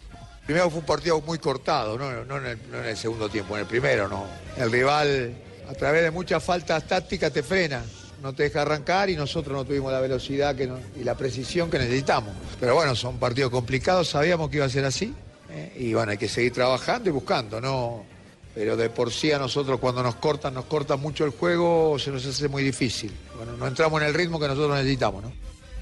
[0.46, 3.56] Primero fue un partido muy cortado, no, no, en el, no en el segundo tiempo,
[3.56, 4.26] en el primero no.
[4.58, 5.34] El rival,
[5.68, 7.82] a través de muchas faltas tácticas, te frena,
[8.22, 11.80] no te deja arrancar y nosotros no tuvimos la velocidad que y la precisión que
[11.80, 12.34] necesitamos.
[12.60, 15.14] Pero bueno, son partidos complicados, sabíamos que iba a ser así.
[15.50, 18.06] eh, y bueno, hay que seguir trabajando y buscando, ¿no?
[18.54, 22.10] Pero de por sí a nosotros cuando nos cortan, nos cortan mucho el juego, se
[22.12, 23.12] nos hace muy difícil.
[23.36, 25.32] Bueno, no entramos en el ritmo que nosotros necesitamos, ¿no?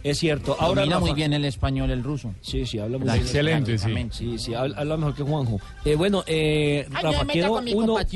[0.04, 0.56] Es cierto.
[0.60, 2.34] Ahora Domina muy Rafa- bien el español, el ruso.
[2.42, 3.26] Sí, sí, habla muy La- bien.
[3.26, 3.90] Excelente, sí.
[4.12, 5.60] Sí, sí, habla, habla mejor que Juanjo.
[5.86, 7.54] Eh, bueno, eh, Ay, Rafa, me quedó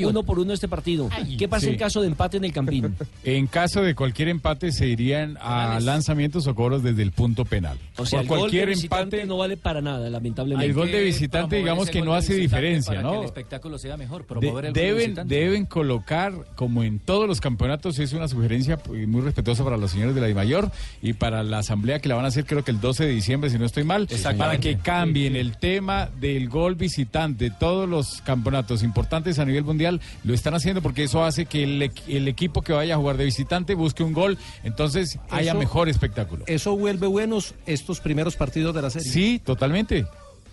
[0.08, 1.08] uno, por uno este partido.
[1.38, 1.72] ¿Qué pasa Sí.
[1.72, 2.94] en caso de empate en el Campín?
[3.24, 7.78] En caso de cualquier empate se irían a lanzamientos o cobros desde el punto penal.
[7.96, 10.66] O sea, Por el gol de cualquier empate, no vale para nada, lamentablemente.
[10.66, 13.12] el gol de visitante digamos que no hace diferencia, ¿no?
[13.12, 16.98] Que el espectáculo sea mejor, De- promover el gol de deben, deben colocar, como en
[16.98, 20.70] todos los campeonatos, es una sugerencia pues, muy respetuosa para los señores de la DIMAYOR
[21.02, 23.50] y para la asamblea que la van a hacer creo que el 12 de diciembre,
[23.50, 27.50] si no estoy mal, para que cambien el tema del gol visitante.
[27.50, 31.80] Todos los campeonatos importantes a nivel mundial lo están haciendo porque eso hace que el,
[31.82, 35.88] equ- el equipo que vaya a jugar de visitante busque un gol, entonces haya mejor
[35.88, 36.44] espectáculo.
[36.48, 39.08] Eso vuelve buenos estos primeros partidos de la serie.
[39.10, 40.04] Sí, totalmente.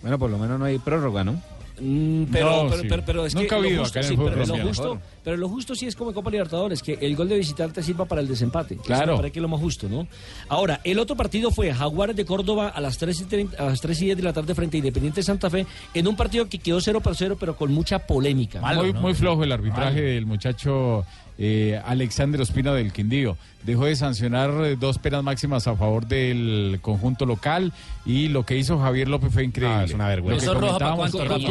[0.02, 1.40] Bueno, por lo menos no hay prórroga, ¿no?
[1.78, 2.88] Mm, pero, No, pero, sí.
[2.88, 5.48] pero, pero es Nunca que ha lo habido justo, sí, pero, lo justo, pero lo
[5.48, 8.28] justo sí es como en Copa Libertadores, que el gol de visitante sirva para el
[8.28, 8.76] desempate.
[8.76, 9.16] Claro.
[9.16, 10.06] parece que es lo más justo, ¿no?
[10.48, 13.80] Ahora, el otro partido fue Jaguares de Córdoba a las 3 y, 30 a las
[13.80, 16.58] 3 y 10 de la tarde frente a Independiente Santa Fe, en un partido que
[16.58, 18.60] quedó 0 por 0, pero con mucha polémica.
[18.60, 21.04] muy, muy flojo el arbitraje del muchacho
[21.38, 23.36] eh, Alexander Ospina del Quindío.
[23.64, 27.72] Dejó de sancionar eh, dos penas máximas a favor del conjunto local
[28.04, 29.84] y lo que hizo Javier López fue increíble.
[29.84, 30.52] es una vergüenza.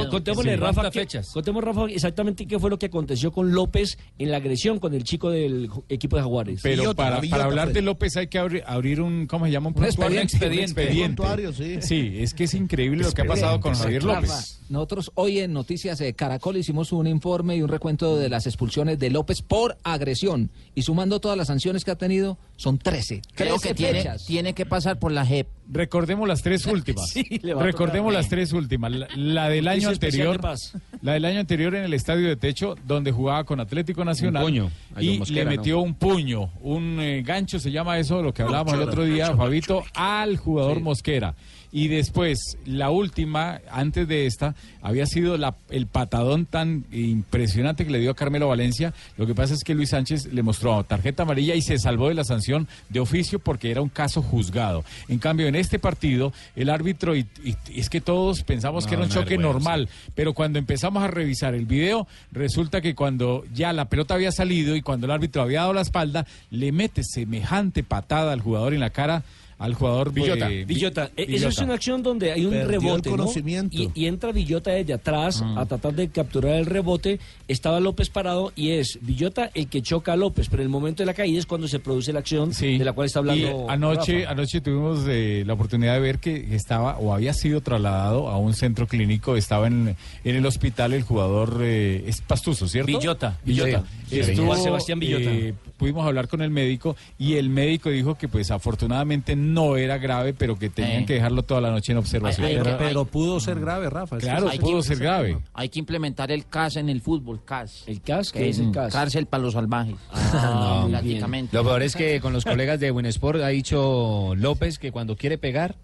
[0.10, 0.58] Contémosle, Sí.
[0.58, 1.30] Rafa, ¿Cuántas qué- fechas?
[1.32, 5.04] contemos, Rafa, exactamente qué fue lo que aconteció con López en la agresión con el
[5.04, 6.60] chico del equipo de Jaguares.
[6.64, 9.68] Pero para, para hablar de López hay que abrir, abrir un, ¿cómo se llama?
[9.70, 10.58] Un, prontuario, expediente.
[10.58, 11.10] un expediente.
[11.10, 11.82] Un prontuario, sí.
[11.82, 14.62] Sí, es que es increíble lo que ha pasado con Javier Rafa, López.
[14.70, 18.98] Nosotros hoy en Noticias de Caracol hicimos un informe y un recuento de las expulsiones
[19.00, 20.50] de López por agresión.
[20.74, 23.22] Y sumando todas las sanciones que ha tenido, son 13.
[23.34, 25.48] Creo 13 que tiene, tiene que pasar por la JEP.
[25.70, 27.10] Recordemos las tres últimas.
[27.16, 28.92] Sí, Recordemos las tres últimas.
[28.92, 30.58] La, la del año anterior, de
[31.02, 34.50] la del año anterior en el estadio de techo, donde jugaba con Atlético Nacional Un
[34.50, 34.72] puño.
[34.96, 35.62] Ahí y Mosquera, le ¿no?
[35.62, 39.36] metió un puño, un eh, gancho se llama eso, lo que hablábamos el otro día,
[39.36, 41.36] Fabito, al jugador Mosquera.
[41.78, 47.92] Y después, la última, antes de esta, había sido la- el patadón tan impresionante que
[47.92, 48.94] le dio a Carmelo Valencia.
[49.18, 52.14] Lo que pasa es que Luis Sánchez le mostró tarjeta amarilla y se salvó de
[52.14, 54.86] la sanción de oficio porque era un caso juzgado.
[55.10, 58.90] En cambio, en este partido, el árbitro, y, y- y es que todos pensamos No,
[58.90, 63.44] que era un choque normal, pero cuando empezamos a revisar el video, resulta que cuando
[63.54, 67.04] ya la pelota había salido y cuando el árbitro había dado la espalda, le mete
[67.04, 69.24] semejante patada al jugador en la cara,
[69.58, 70.52] al jugador Villota.
[70.52, 71.12] eh, Villota.
[71.16, 73.26] E- Esa es una acción donde hay un Perdió rebote, ¿no?
[73.72, 75.58] Y, y entra Villota de atrás Mm.
[75.58, 77.20] a tratar de capturar el rebote.
[77.48, 80.50] Estaba López parado y es Villota el que choca a López.
[80.50, 82.92] Pero en el momento de la caída es cuando se produce la acción de la
[82.94, 83.66] cual está hablando.
[83.68, 84.32] Y anoche, Rafa.
[84.32, 88.54] anoche tuvimos eh, la oportunidad de ver que estaba o había sido trasladado a un
[88.54, 92.88] centro clínico, estaba en, en el hospital el jugador, eh, es Pastuso, ¿cierto?
[92.98, 93.38] Villota.
[93.46, 93.84] Villota.
[94.10, 95.32] Sí, Estuvo, Sebastián Villota.
[95.32, 99.98] eh, pudimos hablar con el médico y el médico dijo que pues afortunadamente no era
[99.98, 101.06] grave, pero que tenían Eh.
[101.06, 102.48] que dejarlo toda la noche en observación.
[102.78, 104.18] Pero, pudo ser grave, Rafa.
[104.18, 105.38] Claro, pudo que- ser grave.
[105.54, 107.84] Hay que implementar el CAS en el fútbol, CAS.
[107.88, 108.32] ¿El CAS?
[108.32, 108.94] Que ¿Qué es el CAS?
[108.94, 109.96] Cárcel para los salvajes.
[110.12, 110.92] Ah, bien.
[110.92, 111.56] prácticamente.
[111.56, 115.38] Lo peor es que con los colegas de Winsport ha dicho López que cuando quiere
[115.38, 115.76] pegar,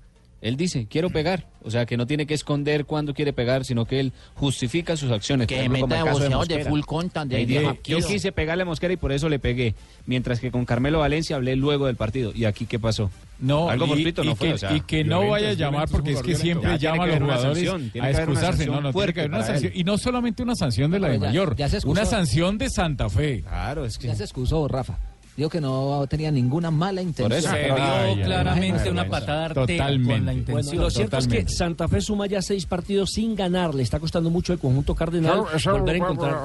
[0.41, 1.47] él dice, quiero pegar.
[1.63, 5.11] O sea, que no tiene que esconder cuando quiere pegar, sino que él justifica sus
[5.11, 5.45] acciones.
[5.47, 6.69] Que meta el caso boxeador de Mosquera.
[6.71, 7.79] full contact, de- de.
[7.83, 9.75] Yo quise pegarle a Mosquera y por eso le pegué.
[10.07, 12.31] Mientras que con Carmelo Valencia hablé luego del partido.
[12.33, 13.11] ¿Y aquí qué pasó?
[13.39, 14.47] No, Algo y, no fue.
[14.49, 17.07] que, o sea, y que no vaya a llamar porque es que siempre llama a
[17.07, 18.65] los jugadores sanción, a excusarse.
[18.65, 19.71] No, no, tiene que haber una sanción.
[19.75, 21.91] Y no solamente una sanción de la de ya- mayor, ya se excusó.
[22.01, 23.41] una sanción de Santa Fe.
[23.41, 24.07] Claro, es que...
[24.07, 24.97] Ya se excusó, Rafa.
[25.41, 27.41] Dijo que no tenía ninguna mala intención.
[27.41, 30.77] Se vio Ay, claramente una patada artera con la intención.
[30.83, 31.53] lo cierto es que Totalmente.
[31.55, 33.73] Santa Fe suma ya seis partidos sin ganar.
[33.73, 36.35] Le está costando mucho el conjunto cardenal Eso- eso- volver a encontrar.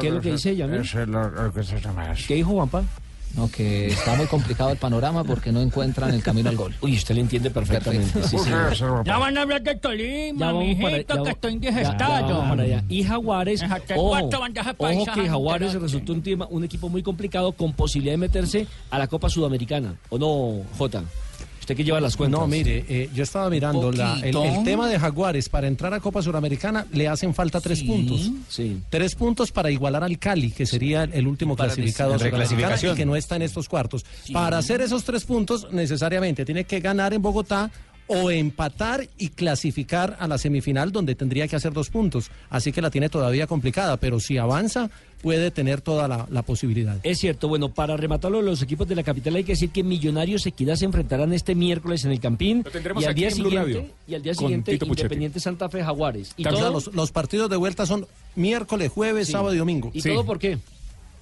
[0.00, 0.66] ¿Qué es lo que dice eso.
[2.26, 2.82] ¿Qué dijo Juanpa?
[3.34, 6.74] No, que está muy complicado el panorama porque no encuentran el camino al gol.
[6.82, 8.22] Uy, usted le entiende perfectamente.
[8.24, 8.50] Sí, sí.
[9.04, 12.38] Ya van a hablar de Tolima, para- mijito, ya que estoy ya- ya indigestado.
[12.48, 12.84] para.
[12.88, 13.62] Y Jaguares,
[13.96, 14.28] ojo,
[15.00, 18.98] ojo que Jaguares resultó un, tema- un equipo muy complicado con posibilidad de meterse a
[18.98, 19.94] la Copa Sudamericana.
[20.10, 21.02] ¿O no, Jota?
[21.62, 22.40] Usted que lleva las cuentas.
[22.40, 25.48] No, mire, eh, yo estaba mirando la- el, tema de Jaguares.
[25.48, 28.32] Para entrar a Copa Suramericana le hacen falta tres puntos.
[28.48, 28.80] Sí.
[28.90, 32.94] Tres puntos para igualar al Cali, que sería el último clasificado reclasificación.
[32.94, 34.04] y que no está en estos cuartos.
[34.32, 37.70] Para hacer esos tres puntos, necesariamente tiene que ganar en Bogotá
[38.12, 42.30] o empatar y clasificar a la semifinal donde tendría que hacer dos puntos.
[42.50, 44.90] Así que la tiene todavía complicada, pero si avanza
[45.22, 46.96] puede tener toda la, la posibilidad.
[47.04, 50.44] Es cierto, bueno, para rematarlo, los equipos de la capital hay que decir que Millonarios
[50.46, 52.64] Equidad se enfrentarán este miércoles en el Campín.
[52.98, 54.74] Y al día siguiente, Radio, y al día siguiente.
[54.74, 56.32] Independiente Santa Fe Jaguares.
[56.36, 59.32] Y todo, los, los partidos de vuelta son miércoles, jueves, Sí.
[59.32, 59.90] sábado y domingo.
[59.94, 60.58] ¿Y todo por qué?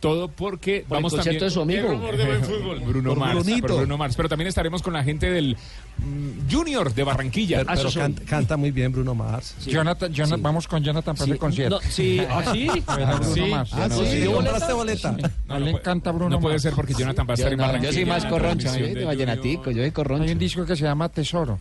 [0.00, 2.16] Todo porque Por el vamos concierto también de su amigo.
[2.16, 2.80] De buen fútbol.
[2.86, 5.58] Bruno Mars, Bruno Mars, pero también estaremos con la gente del
[5.98, 7.58] mm, Junior de Barranquilla.
[7.66, 9.56] Pero, pero can- canta muy bien Bruno Mars.
[9.66, 11.30] Jonathan, Jonathan- Vamos con Jonathan para Sí.
[11.32, 11.80] el concierto.
[11.84, 12.66] No, sí, ¿ah, sí?
[12.86, 13.40] Bueno, Bruno Sí.
[13.42, 13.70] Mars.
[13.74, 14.16] Ah, sí, sí.
[14.16, 15.16] ¿dio ¿Compraste boleta?
[15.46, 16.62] No, le encanta Bruno No puede Mars.
[16.62, 17.90] ser porque Jonathan va a estar en Barranquilla.
[17.90, 20.24] Yo soy más corroncho, transmisión yo soy de vallenatico, yo soy corroncho.
[20.24, 21.58] Hay un disco que se llama Tesoro.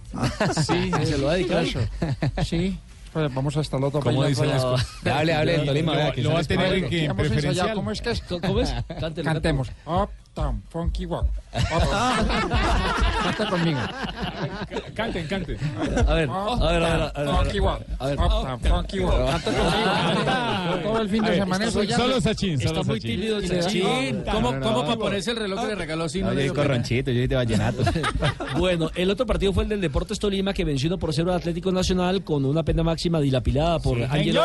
[0.65, 1.63] Sí, se lo va a dedicar.
[1.65, 1.80] Eso.
[2.45, 2.80] Sí.
[3.13, 4.88] Vamos hasta el otro ¿Cómo dice las cosas?
[5.06, 7.74] Hable, hable del Tolima, que Lo va a tener ensayado, preferencial.
[7.74, 8.22] ¿Cómo es que es?
[8.22, 8.74] ¿Cómo es?
[9.24, 9.72] Cantemos.
[10.39, 11.28] Uptown, funky walk.
[13.23, 13.80] Canta conmigo.
[14.93, 15.58] Canten, canten.
[16.08, 17.36] A ver, a ver, a ver.
[17.36, 17.82] Funky walk.
[17.99, 18.19] a ver.
[18.19, 19.30] Uptown, funky walk.
[19.32, 20.89] Canta conmigo.
[20.89, 21.91] Todo el fin de semana está muy-.
[21.91, 23.19] Solo Sachin, Está solo muy Sachin.
[23.19, 24.23] tímido Sachin.
[24.32, 27.19] ¿Cómo, para ponerse el reloj que le regaló si No, no yo soy corronchito, yo
[27.19, 27.84] soy de vallenato.
[28.58, 31.38] Bueno, el otro partido fue el del Deportes Tolima que venció 1 por 0 al
[31.38, 34.41] Atlético Nacional con una pena máxima dilapidada por Ángelo.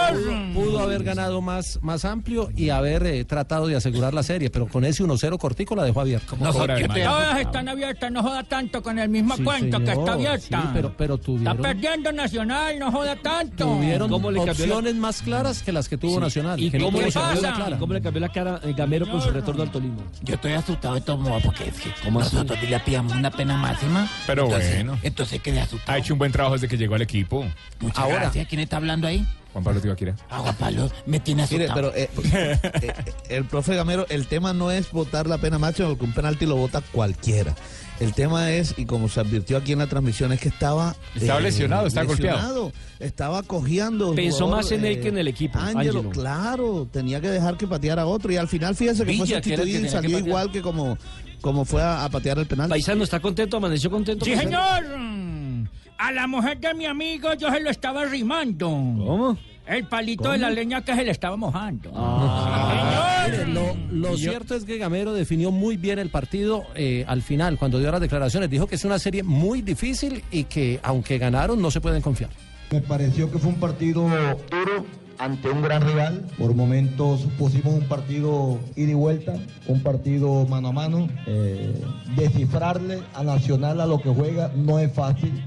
[0.52, 4.50] Pudo, pudo haber ganado más, más amplio y haber eh, tratado de asegurar la serie,
[4.50, 6.36] pero con ese 1-0 cortico la dejó abierta.
[6.38, 10.62] No, todas están abiertas, no joda tanto con el mismo Sí, cuento que está abierta.
[10.62, 13.64] sí, pero, pero Está tuvieron, perdiendo Nacional, no joda tanto.
[13.66, 16.60] tuvieron ¿Cómo le cambió la- opciones más claras que las que tuvo Nacional.
[16.60, 17.76] ¿Y que no cómo, le cambió la, clara.
[17.76, 20.02] y cómo le cambió la cara eh, Gamero con su retorno al Tolima?
[20.22, 22.34] Yo estoy asustado de todo modo porque es que ¿Cómo así?
[22.36, 24.08] nosotros le pillamos una pena máxima.
[24.26, 24.98] Pero entonces, bueno.
[25.02, 25.92] Entonces quedé asustado.
[25.92, 27.44] Ha hecho un buen trabajo desde que llegó al equipo.
[27.80, 28.16] Muchas Ahora.
[28.20, 28.46] gracias.
[28.48, 29.26] ¿Quién está hablando ahí?
[29.54, 30.16] Juan Pablo Tibaquira.
[30.28, 31.92] Ah, Juan Pablo, me tiene Mire, asustado.
[31.92, 31.96] pero
[32.34, 32.92] eh, eh,
[33.28, 36.56] el profe Gamero, el tema no es votar la pena máxima, porque un penalti lo
[36.56, 37.54] vota cualquiera.
[38.00, 40.96] El tema es, y como se advirtió aquí en la transmisión, es que estaba...
[41.14, 42.72] Estaba lesionado, estaba golpeado.
[42.98, 44.12] Estaba cojeando.
[44.16, 47.56] Pensó jugador, más en él eh, que en el equipo, Ángelo, claro, tenía que dejar
[47.56, 48.32] que pateara a otro.
[48.32, 50.60] Y al final, fíjese que fue Villa, era el que sustituido y salió igual que
[50.60, 50.98] como,
[51.40, 52.70] como fue a, a patear el penalti.
[52.70, 53.58] Paisano, ¿está contento?
[53.58, 54.24] ¿Amaneció contento?
[54.24, 54.82] Sí, señor.
[56.04, 58.66] A la mujer de mi amigo yo se lo estaba rimando.
[58.68, 59.38] ¿Cómo?
[59.66, 61.90] El palito de la leña que se le estaba mojando.
[61.96, 63.26] Ah.
[63.90, 67.90] Lo cierto es que Gamero definió muy bien el partido eh, al final, cuando dio
[67.90, 68.50] las declaraciones.
[68.50, 72.28] Dijo que es una serie muy difícil y que, aunque ganaron, no se pueden confiar.
[72.70, 74.84] Me pareció que fue un partido duro
[75.16, 76.26] ante un gran rival.
[76.36, 79.36] Por momentos pusimos un partido ida y vuelta,
[79.68, 81.08] un partido mano a mano.
[81.26, 81.72] Eh,
[82.14, 85.42] descifrarle a Nacional a lo que juega no es fácil.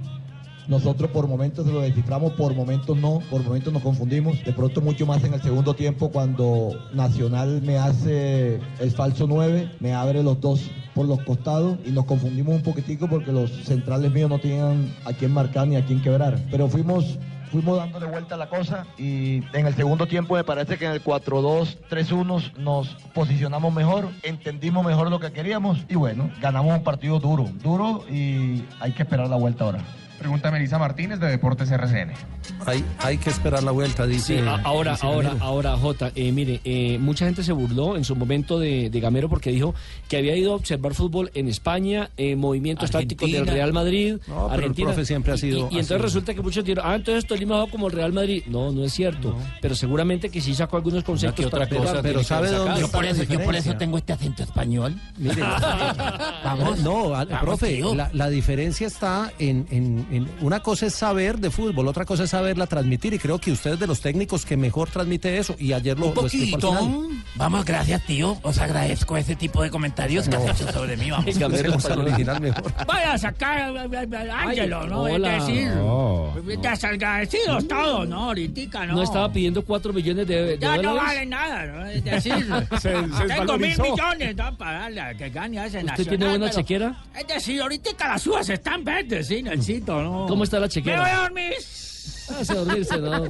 [0.67, 4.43] Nosotros por momentos lo desciframos, por momentos no, por momentos nos confundimos.
[4.43, 9.71] De pronto mucho más en el segundo tiempo cuando Nacional me hace el falso 9,
[9.79, 14.11] me abre los dos por los costados y nos confundimos un poquitico porque los centrales
[14.11, 16.37] míos no tenían a quién marcar ni a quién quebrar.
[16.51, 17.17] Pero fuimos
[17.51, 20.91] fuimos dándole vuelta a la cosa y en el segundo tiempo me parece que en
[20.91, 27.19] el 4-2-3-1 nos posicionamos mejor, entendimos mejor lo que queríamos y bueno, ganamos un partido
[27.19, 29.79] duro, duro y hay que esperar la vuelta ahora.
[30.17, 32.11] Pregunta Melissa Martínez de Deportes RCN.
[32.65, 34.39] Hay, hay que esperar la vuelta, dice.
[34.39, 35.45] Sí, ahora, dice ahora, Gamero.
[35.45, 39.29] ahora, Jota, eh, mire, eh, mucha gente se burló en su momento de, de Gamero
[39.29, 39.75] porque dijo
[40.07, 43.53] que había ido a observar fútbol en España, eh, movimientos tácticos del Argentina.
[43.55, 44.87] Real Madrid, No, pero el Argentina.
[44.87, 47.57] profe siempre ha Y- sido Y, y entonces resulta que muchos dijeron, ah, entonces Tolima
[47.57, 48.43] va como el Real Madrid.
[48.47, 49.37] No, no es cierto.
[49.61, 52.87] Pero seguramente que sí sacó algunos conceptos que otra para cosa pero ¿sabe dónde yo
[52.89, 53.71] por la eso, yo por diferencia?
[53.71, 54.95] eso tengo este acento español.
[55.17, 55.41] Mire,
[56.43, 56.79] Vamos.
[56.79, 57.93] no, al- Vamos, profe, tío.
[57.93, 62.23] la, la diferencia está en, en en- una cosa es saber de fútbol, otra cosa
[62.25, 65.55] es saberla transmitir y creo que usted es de los técnicos que mejor transmite eso
[65.59, 66.79] y ayer lo, Un lo explicó al poquito.
[66.85, 67.23] final.
[67.35, 68.37] Vamos, gracias, tío.
[68.41, 70.43] Os agradezco ese tipo de comentarios que No.
[70.49, 71.11] has hecho sobre mí.
[71.11, 71.27] Vamos.
[71.87, 72.73] Al original mejor.
[72.87, 75.01] Vaya a sacar a- a- a- Ángelo, ¿no?
[75.03, 75.37] hola.
[75.37, 76.33] Es decir, No.
[76.61, 78.23] desagradecidos todos, ¿no?
[78.25, 78.95] Ahorita, ¿no?
[78.95, 81.01] No estaba pidiendo 4 millones de, de Ya no dólares.
[81.03, 81.85] vale nada, ¿no?
[81.85, 82.33] Es decir,
[82.79, 84.57] Se- se tengo mil millones, ¿no?
[84.57, 86.09] Para darle a que gane a ese ¿Usted nacional.
[86.09, 87.03] tiene buena pero- chequera?
[87.19, 90.25] Es decir, ahorita las uvas están verdes, sí, Nachito, ¿no?
[90.27, 90.97] ¿Cómo está la chequera?
[90.97, 91.53] Me voy a dormir.
[92.29, 93.23] Hágase dormirse, ¿no?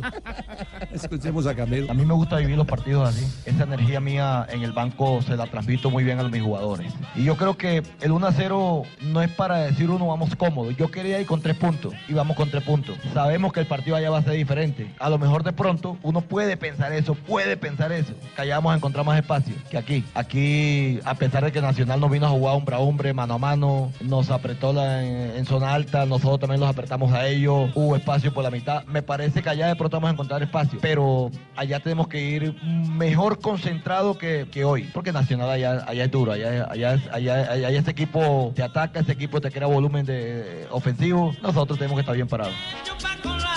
[0.91, 1.91] Escuchemos a Camilo.
[1.91, 3.25] A mí me gusta vivir los partidos así.
[3.45, 6.91] Esa energía mía en el banco se la transmito muy bien a mis jugadores.
[7.15, 10.75] Y yo creo que el 1 a 0 no es para decir uno vamos cómodos.
[10.77, 12.97] Yo quería ir con tres puntos y vamos con tres puntos.
[13.13, 14.93] Sabemos que el partido allá va a ser diferente.
[14.99, 18.13] A lo mejor de pronto uno puede pensar eso, puede pensar eso.
[18.35, 20.03] Que allá vamos a encontrar más espacio que aquí.
[20.13, 23.37] Aquí, a pesar de que Nacional nos vino a jugar hombre a hombre, mano a
[23.37, 27.95] mano, nos apretó la- en, en zona alta, nosotros también los apretamos a ellos, hubo
[27.95, 28.83] espacio por la mitad.
[28.87, 32.55] Me parece que allá de pronto vamos a encontrar espacio, pero allá tenemos que ir
[32.63, 37.35] mejor concentrado que, que hoy, porque Nacional allá, allá es duro, allá, allá, es- allá,
[37.51, 42.01] allá este equipo te ataca, este equipo te crea volumen de, ofensivo, nosotros tenemos que
[42.01, 42.53] estar bien parados.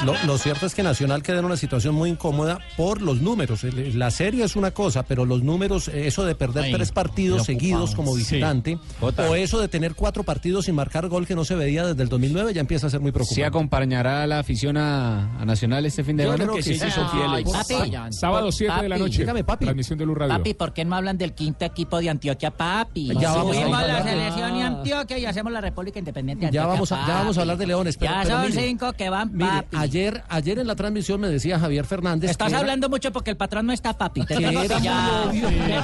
[0.05, 3.63] Lo, lo cierto es que Nacional queda en una situación muy incómoda por los números.
[3.95, 7.45] La serie es una cosa, pero los números, eh, eso de perder Ay, tres partidos
[7.45, 11.55] seguidos como visitante, o eso de tener cuatro partidos sin marcar gol que no se
[11.55, 13.45] veía desde el 2009, ya empieza a ser muy ¿Sí preocupante.
[13.45, 16.45] acompañará a la afición a, a Nacional este fin de Yo semana?
[16.45, 17.45] creo que sí, sí, son fieles.
[17.53, 18.13] papi.
[18.15, 19.19] Sábado 7 de la noche.
[19.21, 19.65] Dígame, papi.
[19.67, 20.37] Transmisión de Luz Radio.
[20.39, 23.11] Papi, ¿por qué no hablan del quinto equipo de Antioquia, papi?
[23.19, 26.63] Ya vamos a la de- selección y Antioquia y hacemos la República Independiente de Ya
[26.63, 27.97] Antioquia, vamos, a, ya vamos a hablar de Leones.
[27.97, 29.77] Pero, ya pero son mire, cinco que van, mire, papi.
[29.77, 32.31] ayer, ayer en la transmisión me decía Javier Fernández.
[32.31, 34.25] Estás era- hablando mucho porque el patrón no está, papi.
[34.25, 35.31] Te tengo que ya.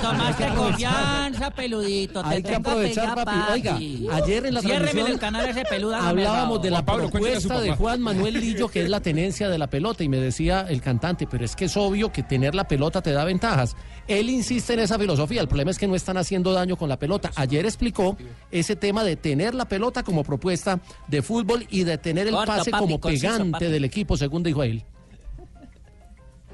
[0.02, 2.22] tomaste confianza, peludito.
[2.24, 3.52] Hay que aprovechar, ya, papi.
[3.52, 3.76] Oiga,
[4.16, 5.96] ayer en la Ciérreme transmisión el canal ese peludo.
[5.96, 7.72] Hablábamos de la propuesta de.
[7.76, 11.26] Juan Manuel Lillo, que es la tenencia de la pelota, y me decía el cantante,
[11.26, 13.74] pero es que es obvio que tener la pelota te da ventajas.
[14.06, 16.96] Él insiste en esa filosofía, el problema es que no están haciendo daño con la
[16.96, 17.32] pelota.
[17.34, 18.16] Ayer explicó
[18.52, 22.70] ese tema de tener la pelota como propuesta de fútbol y de tener el pase
[22.70, 24.84] como pegante del equipo, según dijo él.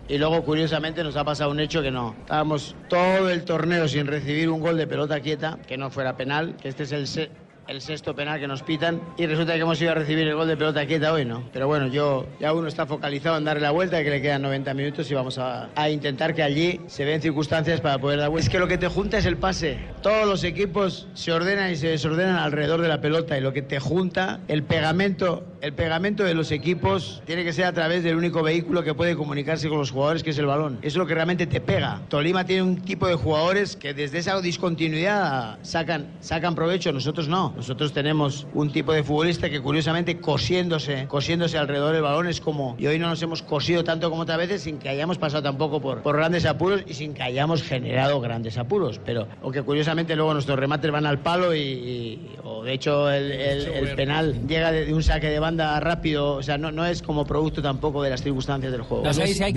[0.09, 2.15] Y luego, curiosamente, nos ha pasado un hecho que no.
[2.21, 6.57] Estábamos todo el torneo sin recibir un gol de pelota quieta, que no fuera penal,
[6.57, 7.31] que este es el, se-
[7.69, 10.49] el sexto penal que nos pitan, y resulta que hemos ido a recibir el gol
[10.49, 11.49] de pelota quieta hoy, ¿no?
[11.53, 14.75] Pero bueno, yo ya uno está focalizado en darle la vuelta, que le quedan 90
[14.75, 18.47] minutos y vamos a, intentar que allí se den circunstancias para poder dar vuelta.
[18.47, 19.79] Es que lo que te junta es el pase.
[20.01, 23.63] Todos los equipos se ordenan y se desordenan alrededor de la pelota, y lo que
[23.63, 28.17] te junta, el pegamento, el pegamento de los equipos tiene que ser a través del
[28.17, 30.81] único vehículo que puede comunicarse con los jugadores, que es el balón.
[30.83, 32.03] Es lo que realmente te pega.
[32.09, 37.53] Tolima tiene un tipo de jugadores que desde esa discontinuidad sacan, sacan provecho, nosotros no.
[37.55, 42.75] Nosotros tenemos un tipo de futbolista que curiosamente cosiéndose, cosiéndose alrededor del balón es como,
[42.77, 45.81] y hoy no nos hemos cosido tanto como otras veces sin que hayamos pasado tampoco
[45.81, 49.01] por, grandes apuros y sin que hayamos generado grandes apuros.
[49.05, 53.95] Pero, o que curiosamente luego nuestros remates van al palo y, o de hecho el
[53.95, 57.25] penal llega de, de un saque de banda rápido, o sea, no, no es como
[57.25, 59.05] producto tampoco de las circunstancias del juego.
[59.05, 59.53] Hay no sé si hay.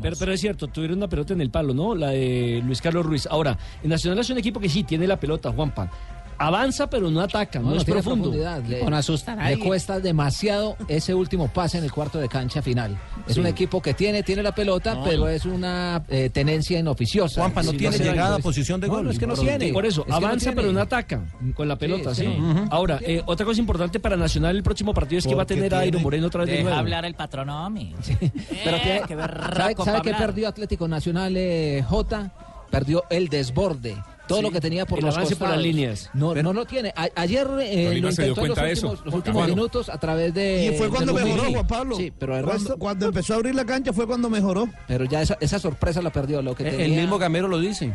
[0.00, 1.94] Pero, pero es cierto, tuvieron una pelota en el palo, ¿no?
[1.94, 3.26] La de Luis Carlos Ruiz.
[3.30, 5.90] Ahora, en Nacional es un equipo que sí tiene la pelota, Juanpa.
[6.38, 8.30] Avanza, pero no ataca, no, No, no es tiene profundo.
[8.30, 8.62] profundidad.
[8.64, 9.58] Le, No asusta a le nadie.
[9.64, 12.98] cuesta demasiado ese último pase en el cuarto de cancha final.
[13.26, 13.40] Es Sí.
[13.40, 15.04] un equipo que tiene, tiene la pelota, No.
[15.04, 17.40] pero es una eh, tenencia inoficiosa.
[17.40, 19.04] Juanpa, no Sí, tiene llegada a posición de no, gol.
[19.06, 19.72] No, es que no tiene.
[19.72, 21.22] Por eso, Es que no avanza, pero no ataca
[21.54, 22.24] con la pelota, sí.
[22.26, 22.38] sí.
[22.70, 25.74] Ahora, eh, otra cosa importante para Nacional el próximo partido es que va a tener
[25.74, 26.76] a Iron Moreno otra vez de nuevo.
[26.78, 27.92] hablar el patrón, hombre.
[28.06, 30.16] Pero tiene- qué ¿Sabe, sabe hablar.
[30.18, 32.30] perdió Atlético Nacional eh, J?
[32.70, 33.96] Perdió el desborde.
[34.26, 36.10] Todo Sí, lo que tenía por el los avance por las líneas.
[36.12, 36.92] No, no lo tiene.
[36.96, 39.04] A- ayer eh, lo se dio intentó en los de últimos, eso.
[39.04, 40.72] los últimos minutos a través de.
[40.74, 41.44] Y fue cuando mejoró.
[41.50, 41.96] Juan Pablo.
[41.96, 44.68] Sí, pero el cuando, resto- cuando empezó a abrir la cancha fue cuando mejoró.
[44.88, 46.42] Pero ya esa, esa sorpresa la perdió.
[46.42, 47.94] Lo que El tenía- mismo Gamero lo dice.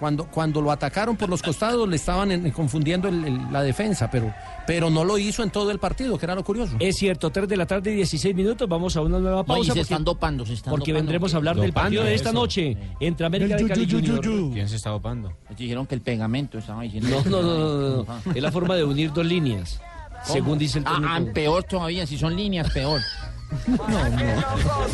[0.00, 4.10] Cuando, cuando lo atacaron por los costados le estaban en- confundiendo el- el- la defensa,
[4.10, 4.34] pero,
[4.66, 6.76] pero no lo hizo en todo el partido, que era lo curioso.
[6.80, 8.68] Es cierto, 3 de la tarde y 16 minutos.
[8.68, 9.62] Vamos a una nueva No, y pausa.
[9.62, 11.06] se porque- están dopando, se están Porque dopando.
[11.06, 12.38] vendremos a hablar del partido de esta eso.
[12.38, 14.20] noche entre América de Cali Junior.
[14.52, 15.32] ¿Quién se está dopando?
[15.48, 17.08] Les dijeron que el pegamento estaba diciendo.
[17.30, 18.32] No, no, no, no.
[18.34, 19.80] Es la forma de unir dos líneas.
[20.24, 21.12] Según dice el Ah, técnico.
[21.14, 23.00] ah, peor todavía, si son líneas, peor.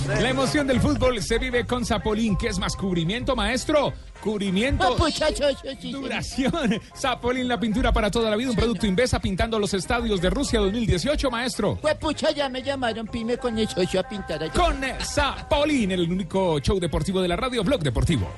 [0.08, 2.36] La emoción del fútbol se vive con Zapolín.
[2.36, 3.92] ¿Qué es más cubrimiento, maestro?
[4.20, 4.96] Cubrimiento.
[5.00, 5.90] Ah.
[5.90, 6.80] Duración.
[6.96, 8.50] Zapolín, la pintura para toda la vida.
[8.50, 11.78] Un producto Invesa pintando los estadios de Rusia 2018, maestro.
[11.80, 14.50] Pues pucha, ya me llamaron, pime con el a pintar.
[14.52, 18.30] Con Zapolín, el único show deportivo de la radio, Blog Deportivo.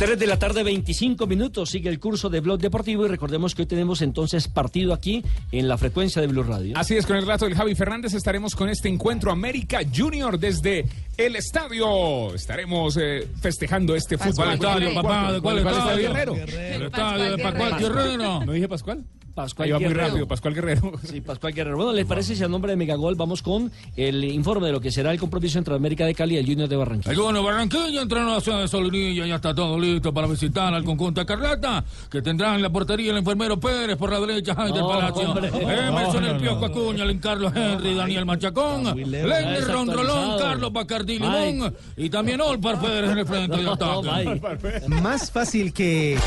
[0.00, 1.68] 3 de la tarde, 25 minutos.
[1.68, 5.68] Sigue el curso de Blog Deportivo y recordemos que hoy tenemos entonces partido aquí en
[5.68, 6.72] la frecuencia de Blue Radio.
[6.78, 10.86] Así es, con el relato del Javi Fernández estaremos con este encuentro América Junior desde
[11.18, 12.34] el estadio.
[12.34, 14.80] Estaremos eh, festejando este Pascual fútbol.
[14.80, 15.02] Guerrero.
[15.02, 15.32] papá?
[15.34, 16.08] ¿De cuál estadio?
[16.08, 16.34] Guerrero?
[16.34, 18.44] El estadio de Pascual Guerrero.
[18.46, 19.04] ¿No dije Pascual?
[19.34, 20.06] Pascual Ahí va muy Guerrero.
[20.08, 20.92] rápido, Pascual Guerrero.
[21.04, 21.76] Sí, Pascual Guerrero.
[21.76, 24.90] Bueno, ¿les parece si a nombre de Megagol vamos con el informe de lo que
[24.90, 27.12] será el compromiso entre América de Cali y el Junior de Barranquilla?
[27.12, 30.74] El bueno Barranquilla entró en la ciudad de Solinilla, ya está todo listo para visitar
[30.74, 34.54] al conjunto de Carlata, que tendrán en la portería el enfermero Pérez por la derecha
[34.54, 35.48] Jaime del No, Palacio, hombre.
[35.48, 36.64] Emerson No, el Piojo.
[36.66, 43.10] Acuña, el Carlos Henry, Daniel Machacón, Lenny Rondrolón, Carlos Bacardí Limón y también Olpar Pérez
[43.10, 44.88] en el frente de ataque.
[44.88, 46.18] Más fácil que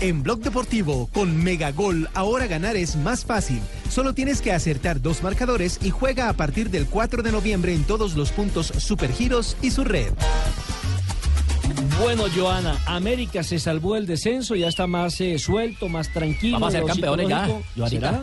[0.00, 2.08] en Blog Deportivo con Megagol.
[2.14, 3.60] Ahora ganar es más fácil.
[3.90, 7.84] Solo tienes que acertar dos marcadores y juega a partir del 4 de noviembre en
[7.84, 10.12] todos los puntos Supergiros y su red.
[12.00, 16.54] Bueno, Joana, América se salvó el descenso, ya está más eh, suelto, más tranquilo.
[16.54, 17.48] Vamos a ser campeones ya.
[17.76, 18.22] Joanita.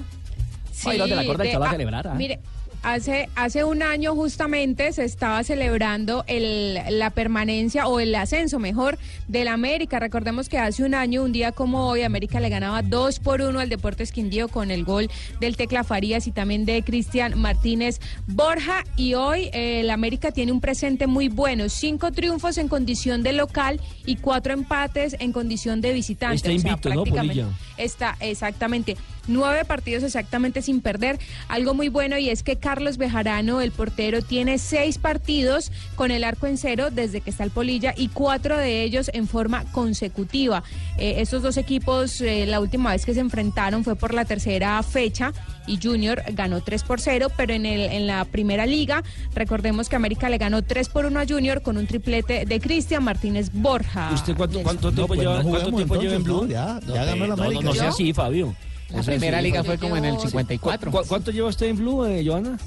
[0.71, 2.13] Sí, Ay, de la corda Cholo a ah, celebrar, ¿ah?
[2.15, 2.39] Mire,
[2.85, 8.97] hace, hace un año justamente se estaba celebrando el, la permanencia o el ascenso, mejor,
[9.27, 9.99] del América.
[9.99, 13.59] Recordemos que hace un año, un día como hoy, América le ganaba 2 por 1
[13.59, 15.09] al Deportes Quindío con el gol
[15.39, 18.83] del Tecla Farías y también de Cristian Martínez Borja.
[18.95, 21.69] Y hoy eh, el América tiene un presente muy bueno.
[21.69, 26.35] Cinco triunfos en condición de local y cuatro empates en condición de visitante.
[26.35, 27.47] Está O sea, invicto, ¿no, Polilla?
[27.77, 28.95] Está exactamente
[29.27, 31.19] nueve partidos exactamente sin perder.
[31.47, 36.25] Algo muy bueno y es que Carlos Bejarano, el portero, tiene seis partidos con el
[36.25, 40.61] arco en cero desde que está el Polilla y cuatro de ellos en forma consecutiva.
[40.97, 44.83] Eh, estos dos equipos, eh, la última vez que se enfrentaron fue por la tercera
[44.83, 45.31] fecha
[45.67, 49.03] y Junior ganó 3 por 0, pero en, el, en la primera liga,
[49.33, 53.05] recordemos que América le ganó 3 por 1 a Junior con un triplete de Cristian
[53.05, 54.09] Martínez Borja.
[54.13, 56.41] ¿Usted cuánto, cuánto No, tiempo pues lleva, no cuánto juguemos tiempo lleva en entonces, Blue?
[56.45, 56.51] ¿no?
[56.51, 57.61] Ya- ya eh, ganó el no, América.
[57.61, 58.53] No, no sea así, Fabio.
[58.93, 60.91] La primera liga fue como en el Yo- 54.
[60.91, 62.57] ¿Cu- ¿Cuánto lleva usted en Blue, eh, Joana?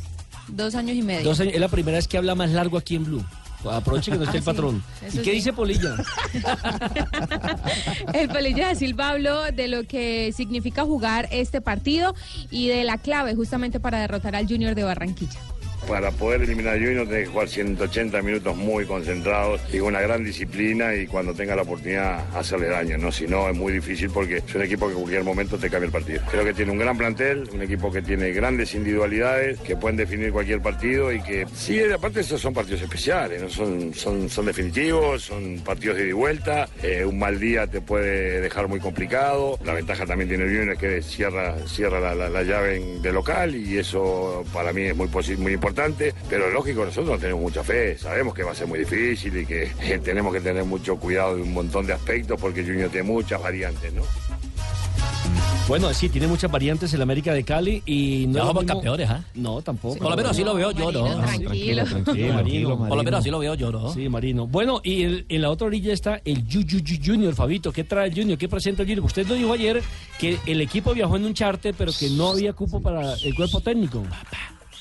[0.48, 1.24] Dos años y medio.
[1.24, 1.54] Dos años.
[1.54, 3.24] Es la primera vez que habla más largo aquí en Blue.
[3.70, 4.46] Aproveche que no esté Ah, el sí.
[4.46, 4.82] patrón.
[5.12, 5.30] ¿Y qué sí.
[5.32, 5.96] dice Polilla?
[8.14, 12.14] El Polilla da Silva habló de lo que significa jugar este partido
[12.50, 15.38] y de la clave justamente para derrotar al Junior de Barranquilla.
[15.86, 20.22] Para poder eliminar a Junior tenés que jugar 180 minutos muy concentrados y una gran
[20.24, 23.10] disciplina y cuando tenga la oportunidad hacerle daño, ¿no?
[23.10, 25.86] Si no es muy difícil porque es un equipo que en cualquier momento te cambia
[25.86, 26.20] el partido.
[26.30, 30.30] Creo que tiene un gran plantel, un equipo que tiene grandes individualidades, que pueden definir
[30.32, 33.48] cualquier partido y que sí, aparte esos son partidos especiales, ¿no?
[33.48, 37.80] Son, son, son definitivos, son partidos de ida y vuelta, eh, un mal día te
[37.80, 39.58] puede dejar muy complicado.
[39.64, 43.12] La ventaja también tiene el Junior es que cierra, cierra la, la- la llave de
[43.12, 45.08] local y eso para mí es muy,
[45.38, 45.67] muy importante,
[46.28, 49.46] pero lógico, nosotros no tenemos mucha fe, sabemos que va a ser muy difícil y
[49.46, 53.06] que eh, tenemos que tener mucho cuidado de un montón de aspectos porque Junior tiene
[53.06, 54.02] muchas variantes, ¿no?
[55.66, 58.38] Bueno, sí, tiene muchas variantes el América de Cali y no.
[58.46, 59.22] Somos mismo- campeones, ¿ah?
[59.34, 59.98] No, tampoco.
[59.98, 61.02] Por lo menos así lo veo yo, ¿no?
[61.18, 61.84] Marino, tranquilo.
[61.84, 62.78] tranquilo, Marino.
[62.88, 63.92] Por lo menos así lo veo yo, ¿no?
[63.92, 64.46] Sí, Marino.
[64.46, 67.70] Bueno, y el- en la otra orilla está el Yu- Yu- Yu- Junior, Fabito.
[67.70, 68.38] ¿Qué trae el Junior?
[68.38, 69.04] ¿Qué presenta el Junior?
[69.04, 69.82] Usted lo dijo ayer
[70.18, 73.60] que el equipo viajó en un charter, pero que no había cupo para el cuerpo
[73.60, 74.02] técnico.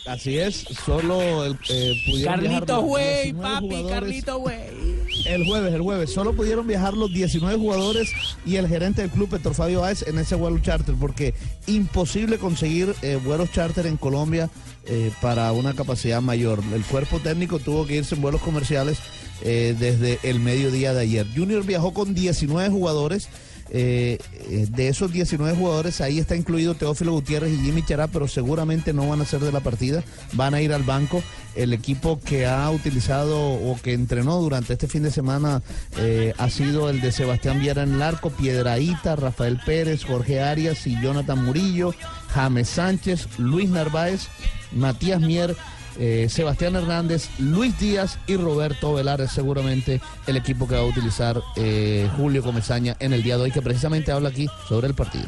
[0.08, 3.92] Así es, solo el, eh, pudieron viajar Carlito Güey, 19 papi, jugadores.
[3.92, 4.88] Carlito Güey.
[5.26, 6.10] El jueves, el jueves.
[6.12, 8.10] Solo pudieron viajar los 19 jugadores
[8.46, 11.34] y el gerente del club, Héctor Fabio Báez, en ese vuelo charter, porque
[11.66, 14.50] imposible conseguir eh, vuelos charter en Colombia
[14.86, 16.62] eh, para una capacidad mayor.
[16.74, 19.00] El cuerpo técnico tuvo que irse en vuelos comerciales
[19.42, 21.28] eh, desde el mediodía de ayer.
[21.36, 23.28] Junior viajó con 19 jugadores.
[23.70, 24.18] Eh,
[24.50, 28.94] eh, de esos 19 jugadores, ahí está incluido Teófilo Gutiérrez y Jimmy Chará, pero seguramente
[28.94, 30.04] no van a ser de la partida,
[30.34, 31.22] van a ir al banco.
[31.56, 35.64] El equipo que ha utilizado o que entrenó durante este fin de semana
[35.98, 40.86] eh, ha sido el de Sebastián Viera en el arco, Piedraíta, Rafael Pérez, Jorge Arias
[40.86, 41.96] y Jonathan Murillo,
[42.30, 44.28] James Sánchez, Luis Narváez,
[44.72, 45.56] Matías Mier,
[46.00, 51.42] eh, Sebastián Hernández, Luis Díaz y Roberto Velar seguramente el equipo que va a utilizar
[51.56, 55.26] eh, Julio Comesaña en el día de hoy, que precisamente habla aquí sobre el partido.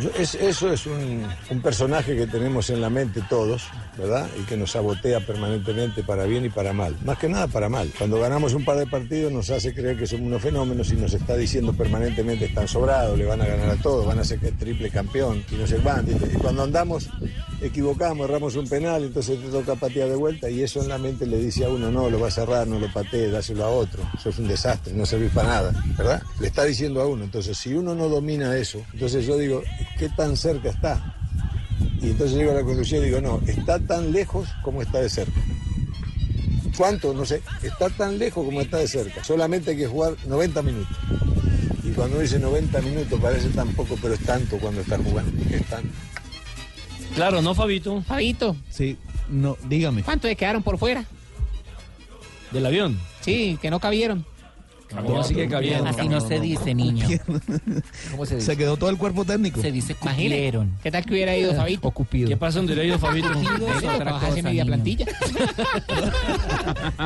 [0.00, 3.64] Yo- es- eso es un, un personaje que tenemos en la mente todos,
[3.98, 4.28] ¿verdad?
[4.40, 6.94] Y que nos sabotea permanentemente para bien y para mal.
[7.04, 7.90] Más que nada para mal.
[7.98, 11.12] Cuando ganamos un par de partidos nos hace creer que somos unos fenómenos y nos
[11.12, 14.90] está diciendo permanentemente están sobrados, le van a ganar a todos, van a ser triple
[14.90, 15.64] campeón y no.
[16.32, 17.08] Y cuando andamos,
[17.60, 21.26] equivocamos, erramos un penal, entonces te toca patear de vuelta y eso en la mente
[21.26, 24.02] le dice a uno, no, lo va a cerrar, no lo patees, dáselo a otro.
[24.18, 26.22] Eso es un desastre, no servís para nada, ¿verdad?
[26.40, 27.24] Le está diciendo a uno.
[27.24, 29.62] Entonces, si uno no domina eso, entonces yo digo,
[29.98, 31.16] ¿qué tan cerca está?
[32.00, 35.10] Y entonces llego a la conclusión y digo, no, está tan lejos como está de
[35.10, 35.40] cerca.
[36.76, 37.12] ¿Cuánto?
[37.12, 37.42] No sé.
[37.62, 39.22] Está tan lejos como está de cerca.
[39.22, 40.96] Solamente hay que jugar 90 minutos.
[41.84, 45.30] Y cuando dice 90 minutos parece tan poco, pero es tanto cuando está jugando.
[45.54, 45.90] Es tanto.
[47.14, 48.02] Claro, ¿no, Fabito?
[48.02, 48.96] Fabito, Sí,
[49.28, 50.02] no, dígame.
[50.02, 51.04] ¿cuántos se quedaron por fuera?
[52.50, 52.98] ¿Del avión?
[53.20, 54.24] Sí, que no cabieron.
[54.90, 55.86] ¿Cómo así que cabían?
[55.86, 57.06] Así no se dice, niño.
[58.10, 59.60] ¿Cómo se, se quedó todo el cuerpo técnico.
[59.60, 60.72] Se dice cupieron.
[60.82, 61.86] ¿Qué tal que hubiera ido Fabito?
[61.86, 62.28] O Cupido.
[62.28, 63.28] ¿Qué pasa donde hubiera ido Fabito?
[63.98, 65.06] Trabajarse media plantilla.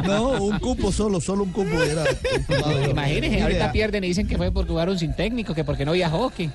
[0.05, 2.05] No, un cupo solo, solo un cupo era.
[2.91, 6.31] Imagínense, ahorita pierden y dicen que fue porque jugaron sin técnico, que porque no viajó,
[6.31, 6.51] que.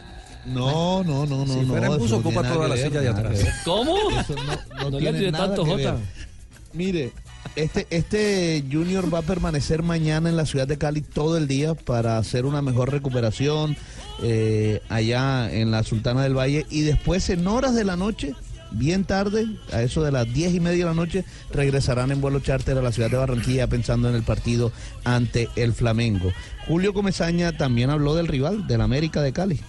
[0.46, 1.54] No, no, no, no.
[1.54, 3.40] Si fuera en bus, ocupa toda la silla de atrás.
[3.66, 3.96] ¿Cómo?
[4.20, 5.98] Eso no, no le tiene tanto, Jota.
[6.74, 7.12] Mire,
[7.56, 11.74] este, este Junior va a permanecer mañana en la ciudad de Cali todo el día
[11.74, 13.76] para hacer una mejor recuperación
[14.22, 18.36] eh, allá en la Sultana del Valle y después en horas de la noche,
[18.72, 22.40] bien tarde, a eso de las diez y media de la noche, regresarán en vuelo
[22.40, 24.72] charter a la ciudad de Barranquilla pensando en el partido
[25.04, 26.32] ante el Flamengo.
[26.68, 29.60] Julio Comesaña también habló del rival, del América de Cali.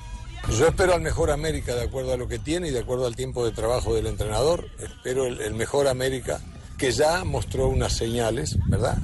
[0.48, 3.14] Yo espero al mejor América de acuerdo a lo que tiene y de acuerdo al
[3.14, 4.66] tiempo de trabajo del entrenador.
[4.78, 6.40] Espero el, mejor América
[6.76, 8.98] que ya mostró unas señales, ¿verdad?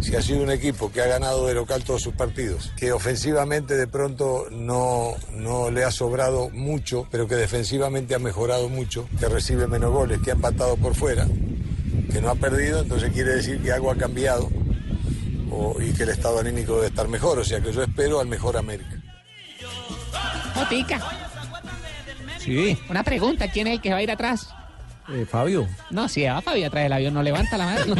[0.00, 3.74] Si ha sido un equipo que ha ganado de local todos sus partidos, que ofensivamente
[3.74, 9.28] de pronto no, no le ha sobrado mucho, pero que defensivamente ha mejorado mucho, que
[9.28, 11.26] recibe menos goles, que ha empatado por fuera,
[12.12, 14.48] que no ha perdido, entonces quiere decir que algo ha cambiado
[15.80, 17.38] y que el estado anímico debe estar mejor.
[17.38, 18.95] O sea que yo espero al mejor América.
[22.38, 24.48] Sí, una pregunta, ¿quién es el que va a ir atrás?
[25.08, 25.68] eh, Fabio.
[25.90, 27.94] No, si va Fabio atrás del avión, no levanta la mano.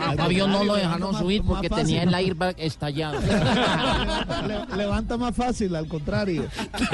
[0.00, 3.18] Al Fabio no lo dejaron más- subir porque fácil, tenía el airbag estallado.
[4.46, 6.46] Le- levanta más fácil, al contrario.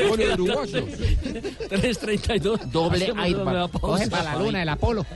[0.09, 0.85] Bueno, uruguayos.
[1.71, 2.59] 3.32.
[2.73, 3.71] Doble airbag.
[3.71, 5.07] Coge para la luna, el Apolo.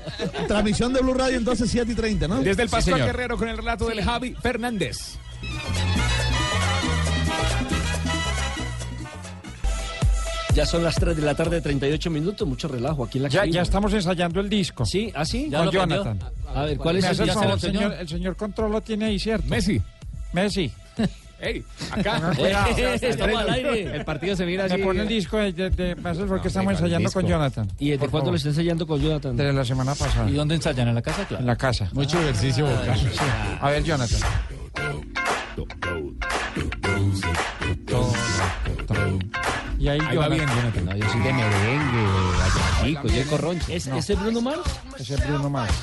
[0.47, 2.37] Transmisión de Blue Radio entonces 7 y 30, ¿no?
[2.41, 3.03] Desde el Pascual.
[3.05, 5.18] Guerrero con el relato del Javi Fernández.
[10.55, 12.46] Ya son las 3 de la tarde, 38 minutos.
[12.46, 13.55] Mucho relajo aquí en la Ya, cabina.
[13.57, 14.84] ya estamos ensayando el disco.
[14.84, 15.11] ¿Sí?
[15.14, 15.50] ¿Ah, sí?
[15.50, 15.72] Con lo?
[15.72, 16.18] Jonathan.
[16.55, 19.46] A ver, ¿cuál es el el favor, señor, el señor Control lo tiene ahí, ¿cierto?
[19.48, 19.80] Messi.
[20.32, 20.70] Messi.
[21.40, 22.32] Ey, acá.
[22.38, 23.96] Eh, estamos al aire.
[23.96, 24.76] El partido se mira así.
[24.76, 27.26] Me pone el disco de, de, de- me hace el favor que estamos ensayando con.
[27.26, 27.68] Jonathan.
[27.80, 29.36] ¿Y desde cuándo lo está ensayando con Jonathan?
[29.36, 30.30] Desde la semana pasada.
[30.30, 30.86] ¿Y dónde ensayan?
[30.88, 31.24] ¿En la casa?
[31.26, 31.40] Claro.
[31.40, 31.88] En la casa.
[31.94, 33.00] Mucho ejercicio vocal.
[33.61, 34.20] A ver, Jonathan.
[39.83, 40.85] Y ahí, Ahí va bien, Jonathan.
[40.85, 42.07] No, yo soy de merengue,
[42.41, 43.66] Ayachico, yo de corroncho.
[43.68, 44.61] ¿Es, ¿Ese Bruno Mars?
[44.97, 45.74] Ese es Bruno Mars.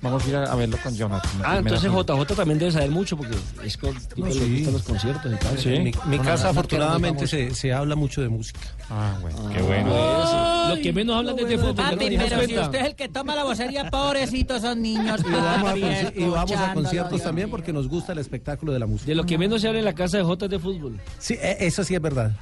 [0.00, 1.30] Vamos a ir a, verlo con Jonathan.
[1.44, 4.54] Ah, entonces JJ también debe saber mucho porque es con tipo No, le sí.
[4.56, 5.58] gustan los conciertos y tal.
[5.58, 5.74] Sí.
[5.74, 8.60] En mi, casa no, afortunadamente se, se habla mucho de música.
[8.90, 9.50] Ah, bueno.
[9.52, 10.68] Qué bueno.
[10.68, 11.74] Lo que menos hablan es de fútbol.
[11.76, 15.20] ¿no Papi, pero si usted es el que toma la vocería, pobrecitos son niños.
[15.26, 18.78] Y vamos, a, y vamos a conciertos Dios también porque nos gusta el espectáculo de
[18.78, 19.08] la música.
[19.08, 21.00] De lo que menos se habla en la casa de J es de fútbol.
[21.18, 22.32] Sí, e- eso sí es verdad.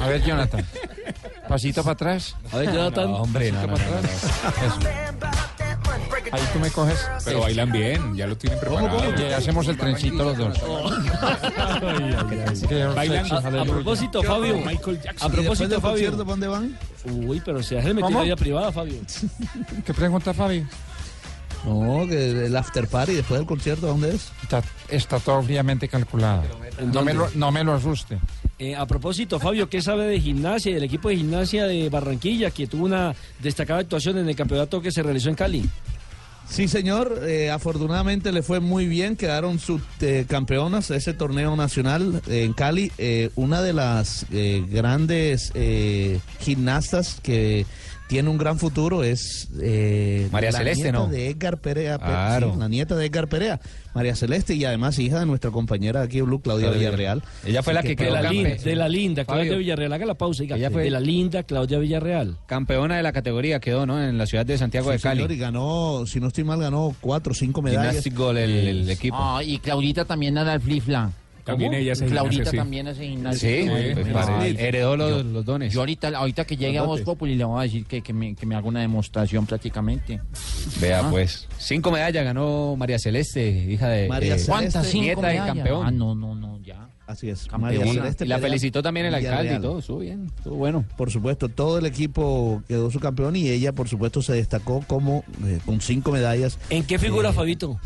[0.00, 0.64] A ver, Jonathan.
[1.48, 2.36] Pasito para atrás.
[2.52, 3.10] A ver, Jonathan.
[3.10, 5.32] No, hombre, no, no, Pasito no, para no, atrás.
[5.34, 5.43] Eso.
[6.34, 6.98] Ahí tú me coges.
[7.24, 9.08] Pero bailan bien, ya lo tienen preparado.
[9.08, 10.58] Oye, hacemos el trencito los dos.
[12.68, 13.32] Que Bailan.
[13.32, 14.56] A, propósito, Fabio.
[14.56, 15.32] Michael A Jackson.
[15.32, 16.10] ¿Y después propósito, Fabio.
[16.10, 16.78] ¿para dónde van?
[17.04, 18.96] Uy, pero se hace metido vida privada, Fabio.
[19.86, 20.66] ¿Qué pregunta, Fabi?
[21.64, 24.32] No, que el after party después del concierto, ¿dónde es?
[24.42, 26.42] Está, está todo fríamente calculado.
[26.78, 28.18] ¿En No me, lo, no me lo asuste.
[28.58, 32.50] Eh, a propósito, Fabio, ¿qué sabe de gimnasia y del equipo de gimnasia de Barranquilla
[32.50, 35.70] que tuvo una destacada actuación en el campeonato que se realizó en Cali?
[36.48, 37.20] Sí, señor.
[37.26, 39.16] eh, afortunadamente le fue muy bien.
[39.16, 42.92] Quedaron subcampeonas de ese torneo nacional eh, en Cali.
[42.98, 47.66] Eh, una de las eh, grandes eh, gimnastas que
[48.06, 51.06] tiene un gran futuro es eh, María la Celeste, nieta ¿no?
[51.08, 51.98] de Edgar Perea.
[51.98, 52.52] Pe- Claro.
[52.52, 53.60] sí, la nieta de Edgar Perea,
[53.94, 57.22] María Celeste, y además hija de nuestra compañera aquí de Blue, Claudia Villarreal.
[57.46, 59.58] Ella fue la que de quedó la, campe- linda, de la linda Claudia Fabio.
[59.58, 59.92] Villarreal.
[59.94, 60.56] Haga la pausa, diga.
[60.56, 62.36] Ella fue- De la linda Claudia Villarreal.
[62.46, 64.02] Campeona de la categoría quedó, ¿no?
[64.02, 65.18] En la ciudad de Santiago Sí, de Cali.
[65.20, 67.86] señor, y ganó, si no estoy mal, ganó cuatro o cinco medallas.
[68.04, 69.16] Gymnastic Goal, el, el equipo.
[69.18, 71.10] Ah, y Claudita también anda al flip-flap.
[71.44, 72.56] También ella hace Claudita gimnasia, sí.
[72.56, 73.48] también hace gimnasia.
[73.48, 75.72] Sí, pues, heredó los, los dones.
[75.72, 78.34] Yo ahorita, ahorita que llegue a Voz Populi le voy a decir que, que, me,
[78.34, 80.20] que me haga una demostración prácticamente.
[80.80, 81.10] Vea, Ah.
[81.10, 81.46] pues.
[81.58, 84.08] Cinco medallas ganó María Celeste, hija de.
[84.08, 84.50] María Celeste.
[84.50, 84.86] ¿Cuántas?
[84.86, 85.54] Cinco Nieta del medallas?
[85.56, 85.86] campeón.
[85.86, 86.88] Ah, no, no, no, ya.
[87.06, 87.44] Así es.
[87.46, 87.92] Campeona.
[87.92, 89.60] Celeste Y la Perea felicitó también el alcalde y Villarreal.
[89.62, 89.78] todo.
[89.80, 90.86] Estuvo bien, estuvo bueno.
[90.96, 95.22] Por supuesto, todo el equipo quedó su campeón y ella, por supuesto, se destacó como
[95.44, 96.58] eh, con cinco medallas.
[96.70, 97.78] ¿En qué figura, Eh, Fabito?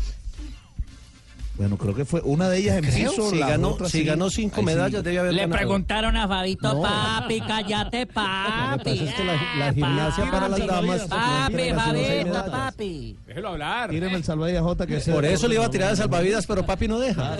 [1.59, 3.29] Bueno, creo que fue una de ellas en Creo, piso.
[3.29, 4.03] si la ganó- otra si sí.
[4.05, 4.65] ganó cinco Ahí sí.
[4.65, 5.57] medallas, debe haber Le ganado.
[5.57, 6.81] preguntaron a Fabito, No.
[6.81, 8.77] papi, cállate, papi.
[8.77, 11.01] Lo que pasa es que la, la gimnasia para las damas.
[11.01, 11.93] Papi, Fabito,
[12.25, 12.49] medallas.
[12.49, 13.17] papi.
[13.27, 13.89] Déjelo hablar.
[13.89, 16.65] Tíreme el salvavidas J que ese- Por eso le iba a tirar de salvavidas, pero
[16.65, 17.35] papi no deja.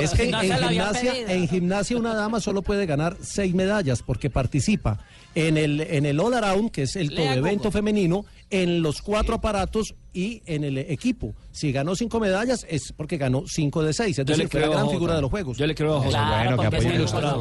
[0.00, 4.02] Es que en, No se gimnasia, en gimnasia una dama solo puede ganar seis medallas
[4.04, 5.00] porque participa
[5.34, 8.24] en el, en el all around, que es el todo evento femenino,
[8.54, 11.34] en los cuatro aparatos y en el equipo.
[11.50, 14.60] Si ganó cinco medallas es porque ganó cinco de seis, es Yo decir, le fue
[14.60, 15.58] la gran figura de los juegos.
[15.58, 16.06] Yo le creo a.
[16.06, 16.76] Claro, bueno, que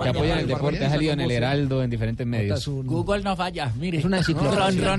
[0.10, 1.30] apoyen el deporte, ha salido en el.
[1.30, 2.68] Heraldo, en diferentes medios.
[2.68, 4.00] Google no falla, mire.
[4.00, 4.98] Es una enciclopedia.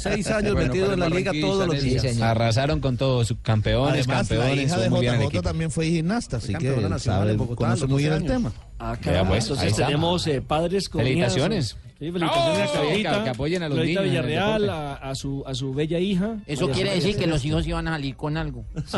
[0.00, 2.20] Seis años Bueno, metido en la liga todos los días.
[2.20, 6.54] Arrasaron con todos, subcampeones, Además, la campeones, hija de muy bien también fue gimnasta, así
[6.54, 8.52] que sabe, Bogotá, conoce muy bien 12 el tema.
[8.78, 11.76] Ah, caramba, pues, entonces tenemos eh, padres con Felicitaciones.
[11.98, 12.62] Sí, felicitaciones ¡Oh!
[12.62, 15.74] a Claudita, Que- que apoyen a los Claudita niños Villarreal, a, a su, a su
[15.74, 16.36] bella hija.
[16.46, 18.64] Eso quiere decir que los hijos iban a salir con algo.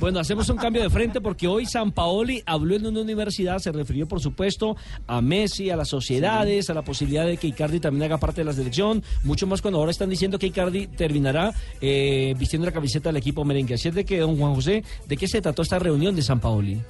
[0.00, 3.72] Bueno, hacemos un cambio de frente porque hoy San Paoli habló en una universidad, se
[3.72, 4.76] refirió por supuesto
[5.06, 8.44] a Messi, a las sociedades, a la posibilidad de que Icardi también haga parte de
[8.46, 13.08] la selección, mucho más cuando ahora están diciendo que Icardi terminará eh, vistiendo la camiseta
[13.10, 13.74] del equipo merengue.
[13.74, 16.40] Así es de que, don Juan José, ¿de qué se trató esta reunión de San
[16.40, 16.80] Paoli?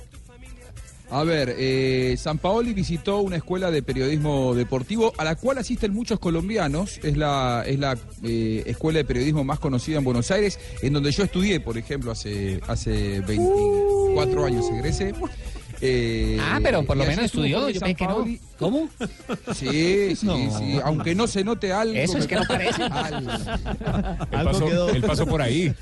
[1.15, 5.93] A ver, eh, San Paoli visitó una escuela de periodismo deportivo a la cual asisten
[5.93, 6.99] muchos colombianos.
[7.03, 11.13] Es la, es la eh, escuela de periodismo más conocida en Buenos Aires, en donde
[11.13, 15.13] yo estudié, por ejemplo, hace, hace 24 años egresé.
[15.83, 18.11] Eh, Ah, pero por lo menos estudió, Jorge yo pensé que no.
[18.15, 18.41] Sampaoli.
[18.59, 18.89] ¿Cómo?
[19.53, 20.37] Sí, sí, No.
[20.59, 20.79] sí.
[20.83, 21.95] Aunque no se note algo.
[21.95, 22.85] Eso es que no parece.
[22.85, 23.31] Algo.
[23.33, 25.75] Él pasó, él pasó por ahí.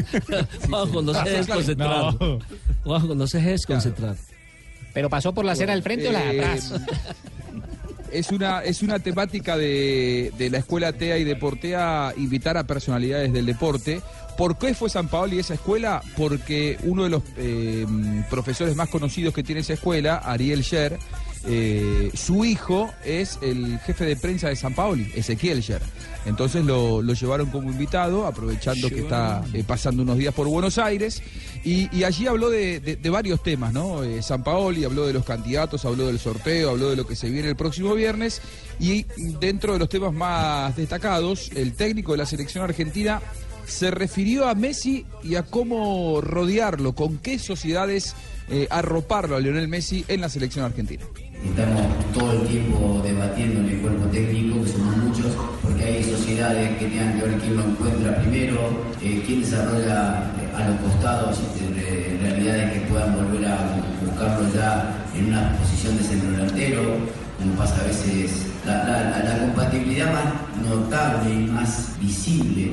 [0.70, 1.74] Juanjo, no se.
[1.76, 2.38] No.
[2.84, 4.16] Juanjo, no se dejes concentrar.
[4.94, 6.72] ¿Pero pasó por la acera del frente o la de Eh, atrás?
[8.12, 13.32] Es una, es una temática de, de la escuela TEA y Deportea invitar a personalidades
[13.32, 14.00] del deporte.
[14.38, 16.00] ¿Por qué fue San Paoli esa escuela?
[16.16, 17.84] Porque uno de los eh,
[18.30, 20.96] profesores más conocidos que tiene esa escuela, Ariel Sher,
[21.46, 25.82] eh, su hijo es el jefe de prensa de San Paoli, Ezequiel Sher.
[26.26, 30.78] Entonces lo, lo llevaron como invitado, aprovechando que está eh, pasando unos días por Buenos
[30.78, 31.22] Aires,
[31.64, 34.02] y, y allí habló de, de- de varios temas, ¿no?
[34.04, 37.28] Eh, San Paoli habló de los candidatos, habló del sorteo, habló de lo que se
[37.28, 38.40] viene el próximo viernes,
[38.80, 39.04] y
[39.38, 43.20] dentro de los temas más destacados, el técnico de la selección argentina
[43.66, 48.14] se refirió a Messi y a cómo rodearlo, con qué sociedades
[48.50, 51.02] eh, arroparlo a Lionel Messi en la selección argentina.
[51.44, 54.53] Estamos todo el tiempo debatiendo en el cuerpo técnico,
[56.34, 58.58] sociedades que tengan que ver quién lo encuentra primero,
[59.00, 63.56] eh, quién desarrolla eh, a los costados eh, de realidades que puedan volver a
[64.04, 66.82] buscarlo ya en una posición de centro delantero,
[67.38, 68.46] como pasa a veces.
[68.66, 70.24] La, compatibilidad más
[70.68, 72.72] notable y más visible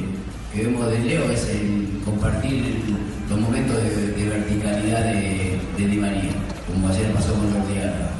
[0.51, 2.81] que vemos de Leo es el compartir
[3.29, 6.31] los momentos de, verticalidad de, Di María,
[6.67, 7.77] como ayer pasó con Jordi.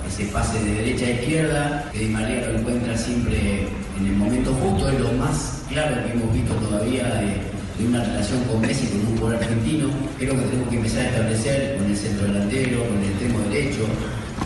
[0.07, 3.67] Ese pase de derecha a izquierda, que Di María lo encuentra siempre
[4.01, 7.51] en el momento justo, es lo más claro que hemos visto todavía de,
[7.85, 9.89] una relación con Messi, con un jugador argentino.
[10.19, 13.83] Creo que tenemos que empezar a establecer con el centro delantero, con el extremo derecho,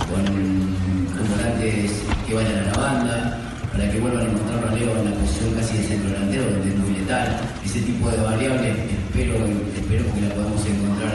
[0.08, 1.92] con, con volantes
[2.26, 3.38] que vayan a la banda,
[3.74, 6.70] para que vuelvan a encontrar a Leo en la posición casi de centro delantero, donde
[6.70, 7.28] es muy letal.
[7.66, 9.36] Ese tipo de variables espero,
[9.76, 11.14] espero que la podamos encontrar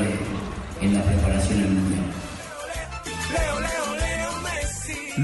[0.82, 2.04] en la preparación al Mundial.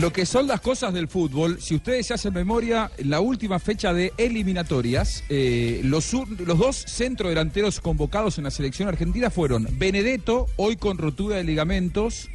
[0.00, 3.94] Lo que son las cosas del fútbol, si ustedes se hacen memoria, la última fecha
[3.94, 10.98] de eliminatorias, eh, los, dos centrodelanteros convocados en la selección argentina fueron Benedetto, hoy con
[10.98, 12.28] rotura de ligamentos,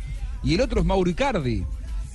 [0.44, 1.64] y el otro es Mauro Icardi,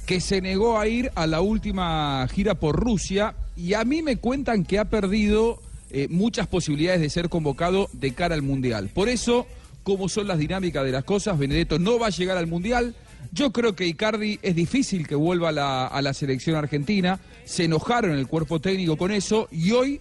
[0.05, 4.17] que se negó a ir a la última gira por Rusia, y a mí me
[4.17, 8.91] cuentan que ha perdido eh, muchas posibilidades de ser convocado de cara al Mundial.
[8.93, 9.47] Por eso,
[9.85, 12.97] como son las dinámicas de las cosas, Benedetto no va a llegar al Mundial.
[13.33, 17.21] Yo creo que Icardi es difícil que vuelva a la, a la selección argentina.
[17.45, 20.01] Se enojaron el cuerpo técnico con eso y hoy,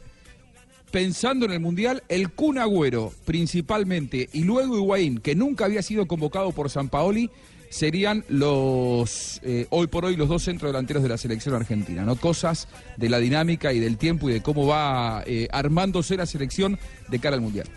[0.91, 6.07] pensando en el Mundial, el Kun Agüero principalmente y luego Higuaín, que nunca había sido
[6.07, 7.29] convocado por San Paoli,
[7.69, 12.15] serían los eh, hoy por hoy los dos centrodelanteros de la selección argentina, ¿no?
[12.15, 16.79] Cosas de la dinámica y del tiempo y de cómo va eh, armándose la selección
[17.09, 17.67] de cara al Mundial.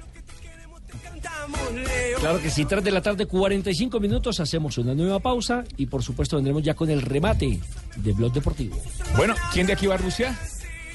[2.18, 6.03] Claro que sí, 3 de la tarde, 45 minutos, hacemos una nueva pausa y por
[6.03, 7.61] supuesto vendremos ya con el remate
[7.97, 8.76] de Blog Deportivo.
[9.16, 10.36] Bueno, ¿quién de aquí va a Rusia?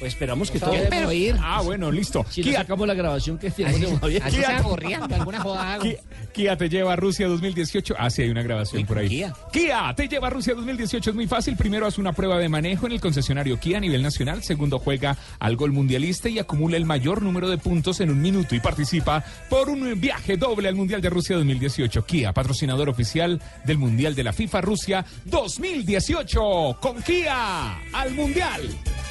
[0.03, 0.75] Pues esperamos que No todo.
[0.83, 1.35] sabemos ir.
[1.41, 2.25] Ah, bueno, listo.
[2.29, 5.83] Si le sacamos la grabación que de sea corriendo, alguna joda hago.
[5.83, 5.99] Kia,
[6.33, 7.95] Kia te lleva a Rusia 2018.
[7.97, 9.07] Ah, sí, hay una grabación por ahí.
[9.07, 9.33] Kia.
[9.53, 11.11] Kia te lleva a Rusia 2018.
[11.11, 11.55] Es muy fácil.
[11.55, 14.43] Primero haz una prueba de manejo en el concesionario Kia a nivel nacional.
[14.43, 18.55] Segundo, juega al gol mundialista y acumula el mayor número de puntos en un minuto
[18.55, 22.05] y participa por un viaje doble al Mundial de Rusia 2018.
[22.05, 26.77] Kia, patrocinador oficial del Mundial de la FIFA Rusia 2018.
[26.81, 28.63] Con Kia al Mundial.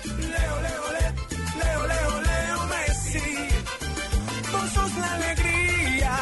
[0.04, 3.18] Leo, Leo, Leo Messi,
[4.52, 6.16] vos sos la alegría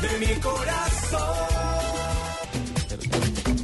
[0.00, 1.28] de mi corazón.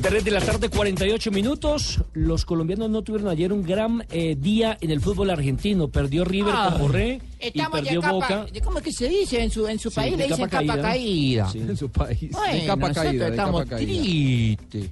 [0.01, 2.01] 3 de la tarde, 48 minutos.
[2.14, 5.89] Los colombianos no tuvieron ayer un gran eh, día en el fútbol argentino.
[5.89, 8.47] Perdió River Ah, con Borré y perdió capa, Boca.
[8.64, 10.16] ¿cómo es que se dice en su, en su Sí, país?
[10.16, 10.83] Le dicen capa caída.
[10.83, 11.49] caída.
[11.51, 11.59] Sí.
[11.59, 12.31] En su país.
[12.31, 13.25] Bueno, de capa nosotros caída.
[13.25, 13.93] de estamos capa caída.
[14.03, 14.91] tristes.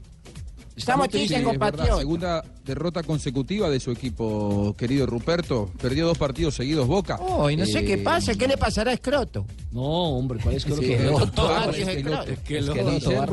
[0.77, 1.51] Estamos tristes, Sí, es verdad.
[1.53, 1.99] compatriotas.
[1.99, 5.71] Segunda derrota consecutiva de su equipo, querido Ruperto.
[5.81, 7.17] Perdió dos partidos seguidos Boca.
[7.21, 9.47] Oh, y no sé Eh, qué pasa, ¿qué le pasará a Escroto?
[9.73, 11.49] No, hombre, ¿cuál es que Sí, lo Esqueloto,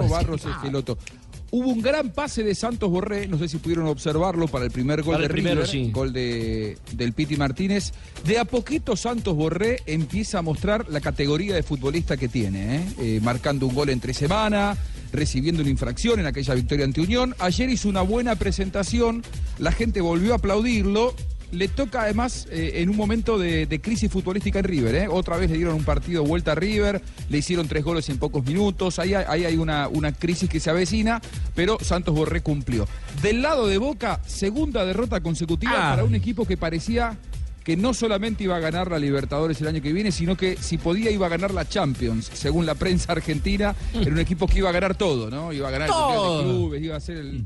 [0.10, 0.98] Barros, Esqueloto.
[1.52, 5.04] Hubo un gran pase de Santos Borré, no sé si pudieron observarlo para el primer
[5.04, 5.92] gol Para de el primero, River, sí.
[5.92, 7.92] gol de, del Piti Martínez.
[8.26, 12.86] De a poquito Santos Borré empieza a mostrar la categoría de futbolista que tiene, ¿eh?
[12.98, 14.76] Eh, marcando un gol entre semana,
[15.14, 17.34] recibiendo una infracción en aquella victoria ante Unión.
[17.40, 19.24] Ayer hizo una buena presentación,
[19.60, 21.16] la gente volvió a aplaudirlo.
[21.52, 24.96] Le toca además eh, en un momento de, de crisis futbolística en River.
[24.96, 25.08] ¿eh?
[25.08, 27.00] Otra vez le dieron un partido vuelta a River,
[27.30, 28.98] le hicieron tres goles en pocos minutos.
[28.98, 31.22] Ahí, hay- ahí hay una, una crisis que se avecina,
[31.54, 32.88] pero Santos Borré cumplió.
[33.22, 35.90] Del lado de Boca, segunda derrota consecutiva Ah.
[35.92, 37.20] para un equipo que parecía
[37.64, 40.78] que no solamente iba a ganar la Libertadores el año que viene, sino que si
[40.78, 44.70] podía iba a ganar la Champions, según la prensa argentina, era un equipo que iba
[44.70, 45.54] a ganar todo, ¿no?
[45.54, 47.46] Iba a ganar el de Clubes, iba a ser el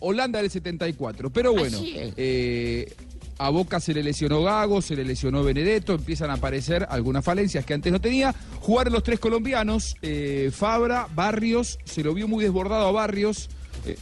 [0.00, 1.30] Holanda del 74.
[1.30, 2.92] Pero bueno, eh,
[3.38, 7.64] a Boca se le lesionó Gago, se le lesionó Benedetto, empiezan a aparecer algunas falencias
[7.64, 8.34] que antes no tenía.
[8.60, 13.48] Jugaron los tres colombianos, eh, Fabra, Barrios, se lo vio muy desbordado a Barrios,
[13.84, 13.96] eh,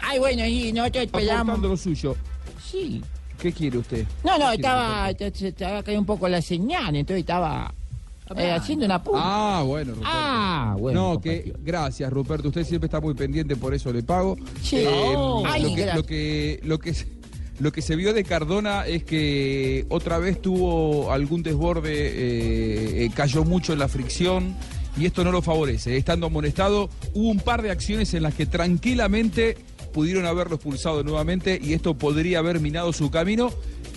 [0.00, 1.58] Ay, bueno, y nosotros esperamos.
[1.60, 2.16] lo suyo.
[2.64, 3.02] Sí.
[3.40, 4.06] ¿Qué quiere usted?
[4.24, 7.72] No, no, ¿Qué quiere estaba, estaba cayendo un poco la señal, entonces estaba
[8.36, 9.20] eh, haciendo una punta.
[9.22, 10.10] Ah, bueno, Ruperto.
[10.12, 11.12] Ah, bueno.
[11.12, 12.48] no, que gracias, Ruperto.
[12.48, 14.36] Usted siempre está muy pendiente, por eso le pago.
[14.62, 14.76] Sí.
[14.76, 15.44] Eh, Oh.
[15.46, 16.94] Ay, lo, que, lo, que, lo, que,
[17.60, 21.92] lo que se vio de Cardona es que otra vez tuvo algún desborde,
[23.04, 24.54] eh, cayó mucho en la fricción
[24.98, 25.96] y esto no lo favorece.
[25.96, 29.56] Estando amonestado, hubo un par de acciones en las que tranquilamente
[29.98, 33.50] pudieron haberlo expulsado nuevamente y esto podría haber minado su camino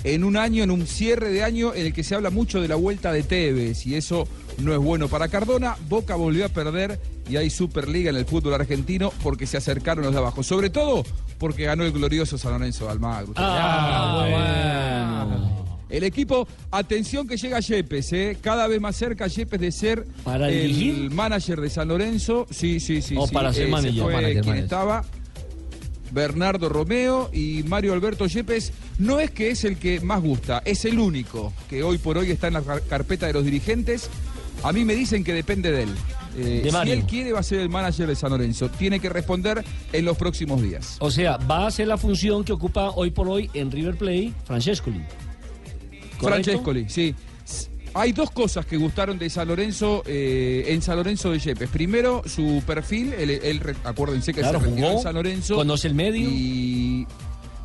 [0.04, 2.68] en un año, en un cierre de año en el que se habla mucho de
[2.68, 4.28] la vuelta de Tevez y eso
[4.58, 5.76] no es bueno para Cardona.
[5.88, 7.00] Boca volvió a perder
[7.30, 10.42] y hay Superliga en el fútbol argentino porque se acercaron los de abajo.
[10.42, 11.04] Sobre todo
[11.38, 13.34] porque ganó el glorioso San Lorenzo de Almagro.
[13.36, 15.62] Ah, bueno.
[15.88, 18.38] El equipo, atención que llega Yepes, ¿eh?
[18.42, 21.12] cada vez más cerca Yepes de ser ¿Para el dirigir?
[21.12, 22.48] manager de San Lorenzo.
[22.50, 23.16] Sí, sí, sí.
[23.20, 23.34] O sí.
[23.34, 24.02] para ser se manager.
[24.04, 24.64] fue Manager, quien manager.
[24.64, 25.06] estaba.
[26.12, 30.86] Bernardo Romeo y Mario Alberto Yepes no es que es el que más gusta, es
[30.86, 34.10] el único que hoy por hoy está en la car- carpeta de los dirigentes.
[34.64, 35.90] A mí me dicen que depende de él.
[36.38, 38.70] Eh, De si él quiere va a ser el manager de San Lorenzo.
[38.70, 40.98] Tiene que responder en los próximos días.
[41.00, 44.32] O sea, va a hacer la función que ocupa hoy por hoy en River Plate
[44.46, 45.02] Francescoli.
[46.20, 46.44] ¿Correcto?
[46.52, 47.16] Francescoli, sí.
[47.94, 51.70] Hay dos cosas que gustaron de San Lorenzo, eh, en San Lorenzo de Yepes.
[51.70, 55.56] Primero, su perfil, él, él re- acuérdense que Claro, se retiró jugó, en San Lorenzo.
[55.56, 56.30] conoce el medio.
[56.32, 57.06] Y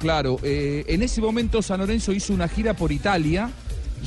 [0.01, 3.51] claro, eh, en ese momento San Lorenzo hizo una gira por Italia.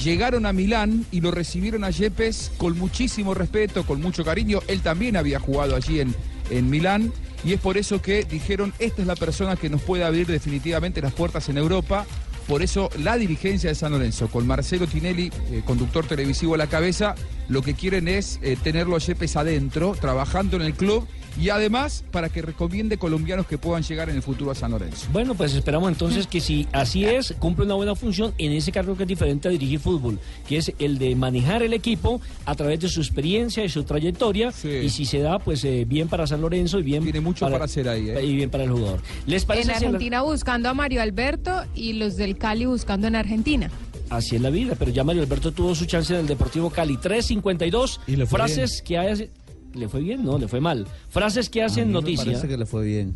[0.03, 4.59] Llegaron a Milán y lo recibieron a Yepes con muchísimo respeto, con mucho cariño.
[4.67, 6.13] Él también había jugado allí en,
[6.51, 7.11] en Milán
[7.45, 11.01] y es por eso que dijeron, esta es la persona que nos puede abrir definitivamente
[11.01, 12.05] las puertas en Europa.
[12.49, 16.65] Por eso la dirigencia de San Lorenzo, con Marcelo Tinelli, eh, conductor televisivo a la
[16.65, 17.13] cabeza,
[17.47, 21.07] lo que quieren es eh, tenerlo a Yepes adentro, trabajando en el club
[21.39, 25.07] y además para que recomiende colombianos que puedan llegar en el futuro a San Lorenzo.
[25.11, 28.95] Bueno, pues esperamos entonces que si así es, cumple una buena función en ese cargo
[28.97, 32.79] que es diferente a dirigir fútbol, que es el de manejar el equipo a través
[32.79, 34.51] de su experiencia y su trayectoria.
[34.63, 37.65] Y si se da, pues eh, bien para San Lorenzo y bien Tiene mucho para
[37.65, 38.23] hacer ahí, ¿eh?
[38.23, 39.01] Y bien para el jugador.
[39.25, 43.69] ¿Les parece En Argentina buscando a Mario Alberto y los del Cali buscando en Argentina.
[44.09, 46.97] Así es la vida, pero ya Mario Alberto tuvo su chance en el Deportivo Cali.
[46.97, 47.99] 3.52.
[48.07, 49.29] Y le fue Frases que hace.
[49.73, 50.23] ¿Le fue bien?
[50.25, 50.87] No, le fue mal.
[51.09, 52.25] Frases que A hacen noticia.
[52.25, 53.15] parece que le fue bien.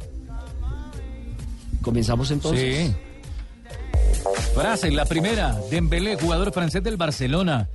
[1.81, 2.87] Comenzamos entonces.
[2.87, 2.95] Sí.
[4.55, 5.57] Frase, la primera.
[5.69, 7.69] Dembélé, jugador francés del Barcelona.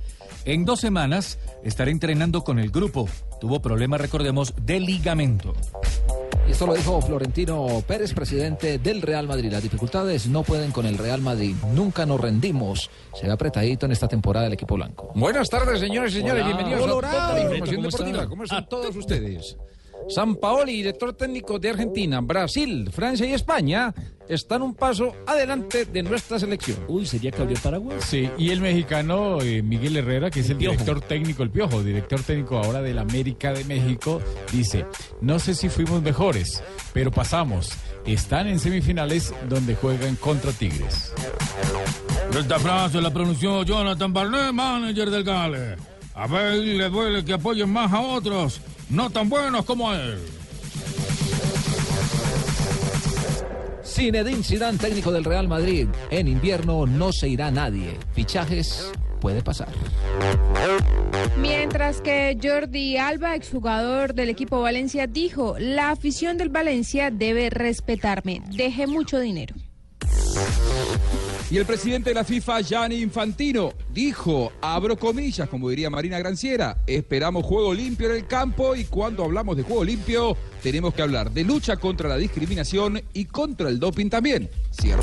[0.45, 3.07] En dos semanas estará entrenando con el grupo.
[3.41, 5.53] Tuvo problemas, recordemos, de ligamento.
[6.47, 9.51] Y esto lo dijo Florentino Pérez, presidente del Real Madrid.
[9.51, 11.53] Las dificultades no pueden con el Real Madrid.
[11.75, 12.89] Nunca nos rendimos.
[13.13, 15.11] Se ve apretadito en esta temporada el equipo blanco.
[15.13, 16.43] Buenas tardes, señores y señores.
[16.43, 16.55] Hola.
[16.55, 17.17] Bienvenidos Colorado.
[17.17, 18.27] a toda la información ¿Cómo deportiva.
[18.27, 19.57] ¿Cómo están todos ustedes?
[20.07, 23.93] San Paoli, director técnico de Argentina, Brasil, Francia y España
[24.27, 26.77] están un paso adelante de nuestra selección.
[26.87, 27.97] Uy, sería que abrió Paraguay.
[27.99, 30.73] Sí, y el mexicano eh, Miguel Herrera, que es el, Piojo.
[30.73, 34.21] director técnico, el Piojo, director técnico ahora del América de México,
[34.51, 34.85] dice,
[35.21, 36.63] no sé si fuimos mejores,
[36.93, 37.71] pero pasamos.
[38.05, 41.13] Están en semifinales donde juegan contra Tigres.
[42.37, 45.75] Esta frase la pronunció Jonathan Barnett, manager del Gale.
[46.19, 48.59] A ver, le duele que apoyen más a otros,
[48.89, 50.19] no tan buenos como él.
[53.85, 55.87] Zinedine Zidane, técnico del Real Madrid.
[56.11, 57.97] En invierno no se irá nadie.
[58.11, 58.91] Fichajes
[59.21, 59.69] puede pasar.
[61.37, 68.41] Mientras que Jordi Alba, exjugador del equipo Valencia, dijo, la afición del Valencia debe respetarme,
[68.51, 69.55] deje mucho dinero.
[71.51, 76.83] Y el presidente de la FIFA, Gianni Infantino, dijo, abro comillas, como diría Marina Granciera,
[76.85, 81.31] esperamos juego limpio en el campo y cuando hablamos de juego limpio, tenemos que hablar
[81.31, 84.47] de lucha contra la discriminación y contra el doping también.
[84.79, 85.01] Cierro.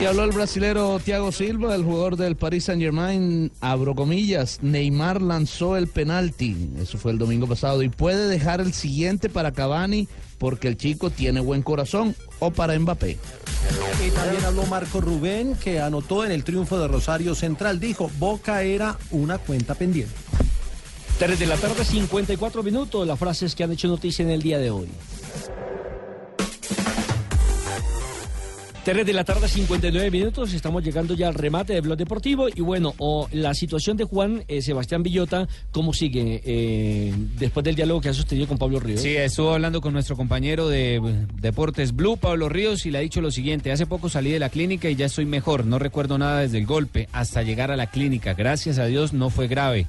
[0.00, 5.20] Y habló el brasilero Thiago Silva, el jugador del Paris Saint Germain, abro comillas, Neymar
[5.20, 10.08] lanzó el penalti, eso fue el domingo pasado, y puede dejar el siguiente para Cavani
[10.38, 13.18] porque el chico tiene buen corazón, o para Mbappé.
[14.06, 17.80] Y también habló Marco Rubén, que anotó en el triunfo de Rosario Central.
[17.80, 20.14] Dijo, Boca era una cuenta pendiente.
[21.18, 23.06] 3 de la tarde, 54 minutos.
[23.06, 24.88] Las frases que han hecho noticia en el día de hoy.
[28.84, 30.52] 3 de la tarde, 59 minutos.
[30.54, 32.48] Estamos llegando ya al remate de Blog Deportivo.
[32.48, 37.74] Y bueno, o la situación de Juan eh, Sebastián Villota, ¿cómo sigue eh, después del
[37.74, 39.02] diálogo que ha sostenido con Pablo Ríos?
[39.02, 41.00] Sí, estuvo hablando con nuestro compañero de eh,
[41.40, 44.48] Deportes Blue, Pablo Ríos, y le ha dicho lo siguiente, hace poco salí de la
[44.48, 47.88] clínica y ya estoy mejor, no recuerdo nada desde el golpe hasta llegar a la
[47.88, 49.86] clínica, gracias a Dios no fue grave,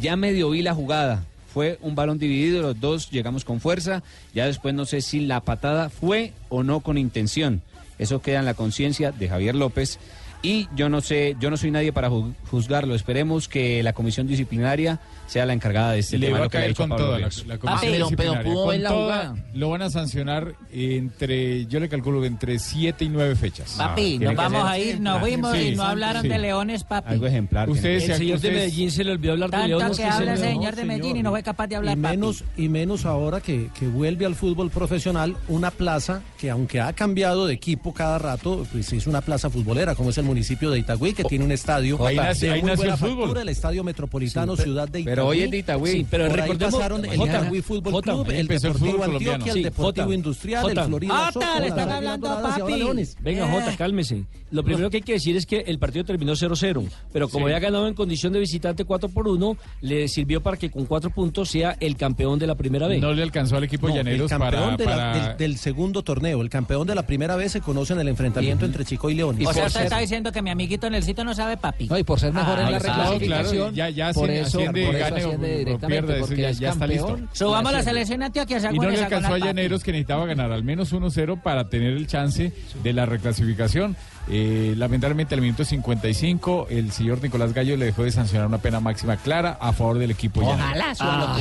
[0.00, 4.02] ya medio vi la jugada, fue un balón dividido, los dos llegamos con fuerza,
[4.34, 7.62] ya después no sé si la patada fue o no con intención,
[7.98, 9.98] eso queda en la conciencia de Javier López.
[10.42, 12.94] Y yo no sé, yo no soy nadie para ju- juzgarlo.
[12.94, 16.38] Esperemos que la comisión disciplinaria sea la encargada de este Le tema.
[16.40, 19.02] va a que caer con toda la, la comisión pero- pero pudo ver la toda,
[19.28, 19.46] jugada.
[19.54, 23.72] Lo van a sancionar entre, yo le calculo que entre 7 y 9 fechas.
[23.76, 26.28] Papi, Tiene nos que vamos a ir, nos fuimos Sí, y no hablaron sí.
[26.28, 27.12] de leones, papi.
[27.12, 27.68] Algo ejemplar.
[27.70, 30.02] Ustedes El se- señor de Medellín se le olvidó hablar de Tanto Leones que que
[30.02, 32.68] se habla el señor de Medellín y no fue capaz de hablar, y menos, y
[32.68, 37.54] menos ahora que, que vuelve al fútbol profesional una plaza que aunque ha cambiado de
[37.54, 41.24] equipo cada rato, pues es una plaza futbolera, como es el municipio de Itagüí, que
[41.24, 43.18] tiene un estadio Ahí nació- de ahí muy nació buena el fútbol.
[43.24, 45.15] factura, el estadio metropolitano Sí, Ciudad de Itagüí.
[45.16, 45.90] Pero hoy es de Itagüí.
[45.92, 49.02] Sí, pero por recordemos- pasaron el Jota, Itagüí Fútbol Jota, Club, el el Deportivo fútbol
[49.02, 49.52] Antioquia, colombiano.
[49.56, 52.72] el Deportivo Jota, Industrial, el Florida Jota, Soto, le están hablando a papi.
[53.20, 53.50] Venga, Eh.
[53.50, 54.24] Jota, cálmese.
[54.52, 57.52] Lo primero que hay que decir es que el partido terminó 0-0, pero como Sí.
[57.52, 61.10] había ganado en condición de visitante 4 por 1, le sirvió para que con 4
[61.10, 63.00] puntos sea el campeón de la primera vez.
[63.00, 64.76] No le alcanzó al equipo No, Llaneros el campeón para...
[64.76, 67.92] de la- para- del, del segundo torneo, el campeón de la primera vez se conoce
[67.94, 69.36] en el enfrentamiento entre Chico y León.
[69.44, 71.86] O sea, usted está diciendo que mi amiguito Nelsito no sabe, papi.
[71.88, 74.86] No, y por ser mejor en la Ah, reclasificación, claro, ya- ya por eso, asciende,
[74.86, 77.18] por eso gane o- o pierda, eso ya- es ya está listo.
[77.32, 80.52] Subamos y la selección de Antioquia, Y no le alcanzó a Llaneros que necesitaba ganar
[80.52, 82.52] al menos 1-0 para tener el chance
[82.82, 83.96] de la reclasificación.
[84.28, 88.80] Eh, lamentablemente al minuto 55 el señor Nicolás Gallo le dejó de sancionar una pena
[88.80, 90.64] máxima clara a favor del equipo llanero.
[90.64, 91.38] Ojalá Ah,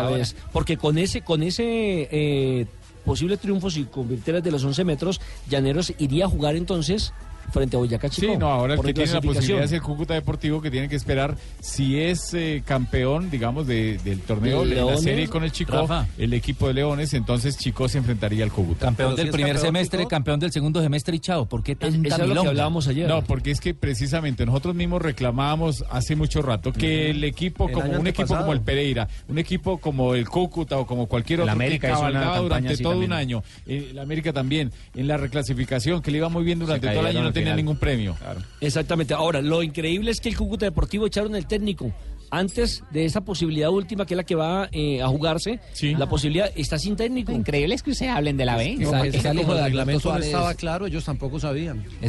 [0.00, 0.24] ahora.
[0.52, 1.64] Porque con ese, con ese
[2.10, 2.66] eh,
[3.04, 7.12] posible triunfo, si convirtieras de los 11 metros, Llaneros iría a jugar entonces
[7.50, 8.32] frente a Boyacá Chico.
[8.32, 10.96] Sí, no, ahora el que tiene la posibilidad es el Cúcuta Deportivo que tiene que
[10.96, 15.02] esperar si es eh, campeón, digamos, de- del torneo, ¿De la Leones?
[15.02, 16.06] serie con el Chico, Rafa.
[16.18, 18.86] el equipo de Leones, entonces Chico se enfrentaría al Cúcuta.
[18.86, 20.08] Campeón Pero del si primer campeón, semestre, Chico.
[20.08, 21.46] campeón del segundo semestre y chao.
[21.46, 23.08] ¿Por qué Es- Eso es lo que hablábamos ayer.
[23.08, 27.74] No, porque es que precisamente nosotros mismos reclamábamos hace mucho rato que el equipo, El
[27.74, 31.52] como un equipo como el Pereira, un equipo como el Cúcuta o como cualquier otro
[31.52, 33.12] América que cabalgaba durante todo también.
[33.12, 36.88] un año, eh, el América también, en la reclasificación, que le iba muy bien durante
[36.88, 38.16] todo el año tenía ningún premio.
[38.60, 39.14] Exactamente.
[39.14, 41.92] Ahora, lo increíble es que el Cúcuta Deportivo echaron el técnico.
[42.28, 45.60] Antes de esa posibilidad última, que es la que va eh, a jugarse,
[45.96, 47.30] la posibilidad está sin técnico.
[47.30, 48.74] Increíble es que ustedes hablen de la B.
[48.80, 51.84] No, es que el hijo de Alberto no estaba claro, ellos tampoco sabían.
[52.00, 52.08] Pe-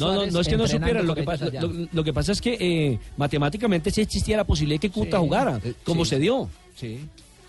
[0.00, 1.06] no, no, es que no supieran.
[1.06, 4.80] Lo que, pasa, lo, lo que pasa es que eh, matemáticamente sí existía la posibilidad
[4.80, 5.22] de que Cúcuta Sí.
[5.22, 6.10] jugara, como sí.
[6.10, 6.48] se dio.
[6.74, 7.00] Sí.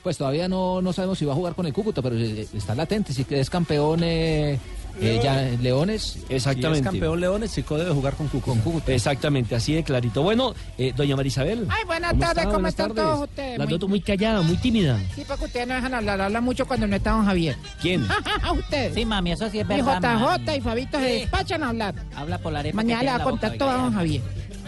[0.04, 2.76] Pues todavía no, no sabemos si va a jugar con el Cúcuta, pero eh, está
[2.76, 3.14] latente.
[3.14, 4.60] Si es campeón eh,
[5.00, 6.18] Eh, ya, Leones.
[6.30, 6.80] Exactamente.
[6.80, 8.92] Si es campeón Leones, Chico debe jugar con Cúcuta.
[8.94, 10.24] Exactamente, así de clarito.
[10.24, 11.68] Bueno, eh, doña Marisabel.
[11.70, 12.44] Ay, buenas ¿cómo tardes, está?
[12.46, 13.04] ¿cómo Buenas están tardes.
[13.04, 13.58] todos ustedes?
[13.60, 15.00] La Muy- noto muy callada, muy tímida.
[15.16, 17.56] Sí, porque ustedes no dejan hablar, habla mucho cuando no está don Javier.
[17.82, 18.08] ¿Quién?
[18.58, 18.94] ustedes.
[18.96, 20.00] Sí, mami, eso sí es Y verdad.
[20.02, 20.58] JJ mami.
[20.58, 21.96] y Fabito se despachan a hablar.
[22.16, 22.76] Habla por la arepa.
[22.76, 24.22] Mañana le va a contar todo a don Javier.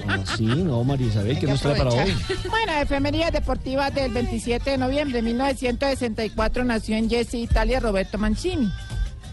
[0.07, 2.13] Ah, sí, no, María Isabel, que nos trae para hoy?
[2.49, 8.71] Bueno, efemerías deportivas del 27 de noviembre de 1964 nació en Jesse, Italia, Roberto Mancini.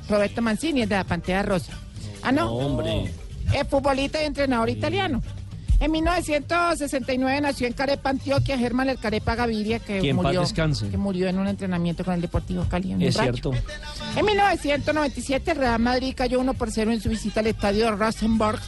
[0.09, 1.73] Roberto Mancini es de la Pantera Rosa.
[2.23, 2.51] Ah, no.
[2.53, 3.11] hombre.
[3.55, 5.23] Es futbolista y entrenador italiano.
[5.79, 10.89] En 1969 nació en Carepa, Antioquia, Germán El Carepa Gaviria, que paz murió, descanse.
[10.89, 12.93] que murió en un entrenamiento con el Deportivo Cali.
[12.93, 13.53] en Es cierto.
[14.17, 18.59] En 1997, Real Madrid cayó 1 por 0 en su visita al estadio Rosenborg.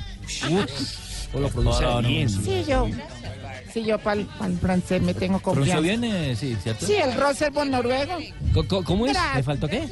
[1.32, 2.28] O lo bien.
[2.28, 2.86] Sí, yo.
[3.72, 5.80] Sí, yo para el francés me tengo ¿Pronunció confianza.
[5.80, 6.04] bien?
[6.04, 6.86] eh, sí, ¿cierto?
[6.86, 8.16] Sí, el Rosenborg noruego.
[8.54, 9.12] Co- co- ¿Cómo es?
[9.12, 9.36] Gracias.
[9.36, 9.88] ¿Le faltó qué?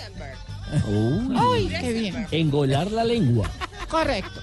[0.89, 2.27] Uy, qué bien.
[2.31, 3.51] Engolar la lengua.
[3.89, 4.41] Correcto.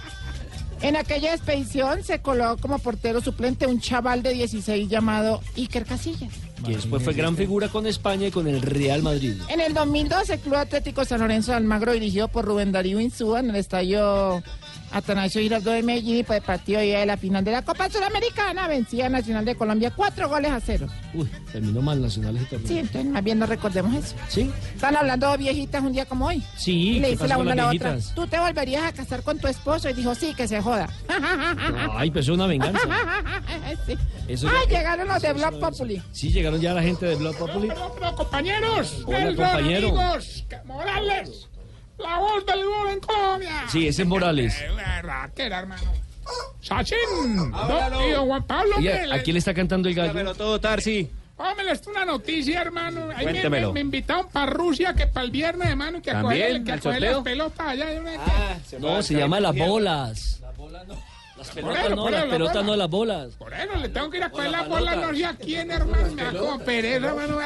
[0.82, 6.34] En aquella expedición se colocó como portero suplente un chaval de 16 llamado Iker Casillas.
[6.66, 9.36] Que después fue gran figura con España y con el Real Madrid.
[9.48, 13.40] En el 2012, el Club Atlético San Lorenzo de Almagro, dirigido por Rubén Darío Insúa,
[13.40, 14.44] en el estadio
[14.94, 18.68] Atanasio Girardot de Medellín, pues el partido ya de la final de la Copa Sudamericana,
[18.68, 20.88] vencía Nacional de Colombia cuatro goles a cero.
[21.14, 22.68] Uy, terminó mal Nacional ese torneo.
[22.68, 24.16] Sí, entonces más bien no recordemos eso.
[24.30, 24.52] ¿Sí?
[24.76, 26.44] Están hablando de viejitas un día como hoy.
[26.56, 27.98] Sí, Y le ¿qué dice la una a la otra?
[28.16, 29.90] ¿tú te volverías a casar con tu esposo?
[29.90, 30.88] Y dijo, sí, que se joda.
[31.98, 32.80] Ay, pues es una venganza.
[33.86, 33.98] Sí.
[34.28, 36.02] Eso Ay, ya- llegaron los de Block Populi.
[36.12, 37.68] Sí, llegaron ya la gente de Blood Populi.
[37.68, 39.88] Pero, compañeros, Hola, Nelson, compañero.
[39.90, 41.50] amigos, Morales,
[41.98, 43.64] la voz del gol en Colombia.
[43.70, 44.64] Sí, ese es Morales.
[44.76, 45.92] La raquera, hermano.
[46.62, 48.76] Sachin, do- y don Juan Pablo.
[48.78, 50.34] Oye, ¿a quién le está cantando el gallo?
[50.36, 51.10] todo, Tarsi.
[51.36, 53.10] Póngame esto una noticia, hermano.
[53.16, 56.70] Ahí me, me, me invitaron para Rusia que para el viernes, hermano, que a ¿También?
[56.70, 57.86] a ¿Al coger las pelotas allá.
[57.88, 58.12] de una-
[58.80, 60.40] No, se llama las bolas.
[61.36, 62.66] Las pelotas eso, no, por las pelotas bolas.
[62.68, 63.36] no, las bolas.
[63.36, 66.12] Por eso le tengo que ir a coger la bola, no sé a quién, hermano.
[66.14, 67.38] Me da como pereza, hermano.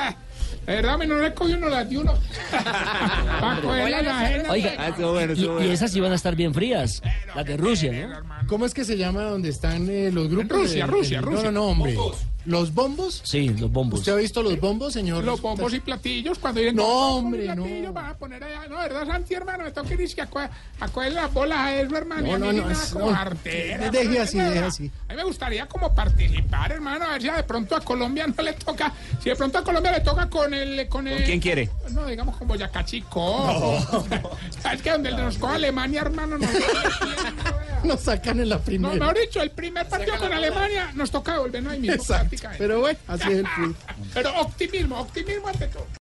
[0.68, 0.72] Ah.
[0.72, 2.14] De verdad, me no le cogí uno las de uno.
[2.52, 4.50] Para cogerla la gente.
[4.50, 4.94] Oiga,
[5.36, 7.02] y, y esas iban a estar bien frías.
[7.36, 8.48] Las de Rusia, ¿no?
[8.48, 10.58] ¿Cómo es que se llama donde están eh, los grupos?
[10.60, 11.52] Rusia, de- Rusia, de- Rusia.
[11.52, 11.96] No, no, no, hombre.
[12.48, 13.22] ¿Los bombos?
[13.26, 14.00] Sí, los bombos.
[14.00, 15.22] ¿Usted ha visto los bombos, señor?
[15.26, 17.64] Los bombos y platillos cuando vienen No, hombre, no.
[17.64, 18.68] platillos van a poner allá.
[18.70, 19.66] No, ¿verdad, Santi, hermano?
[19.66, 22.22] Me que ir a coger, a coger las bolas a eso, hermano.
[22.26, 23.18] No, no, no, nada es- como no.
[23.18, 23.90] artera.
[23.92, 24.92] Deje hermano, así, de deje así.
[25.10, 28.42] A mí me gustaría como participar, hermano, a ver si de pronto a Colombia no
[28.42, 28.94] le toca.
[29.22, 30.88] Si de pronto a Colombia le toca con el.
[30.88, 31.70] ¿Con, el, quién quiere?
[31.92, 33.78] No, digamos con Boyacá Chico.
[34.74, 36.50] Es que donde nos coja Alemania, hermano, nos,
[37.88, 38.96] Nos sacan en la no, primera.
[38.96, 42.22] mejor dicho, el primer partido con Alemania nos toca devolvernos ahí mismo Exacto.
[42.30, 42.64] prácticamente.
[42.64, 43.76] Pero bueno, así es el fútbol.
[44.14, 45.88] Pero optimismo, optimismo ante todo.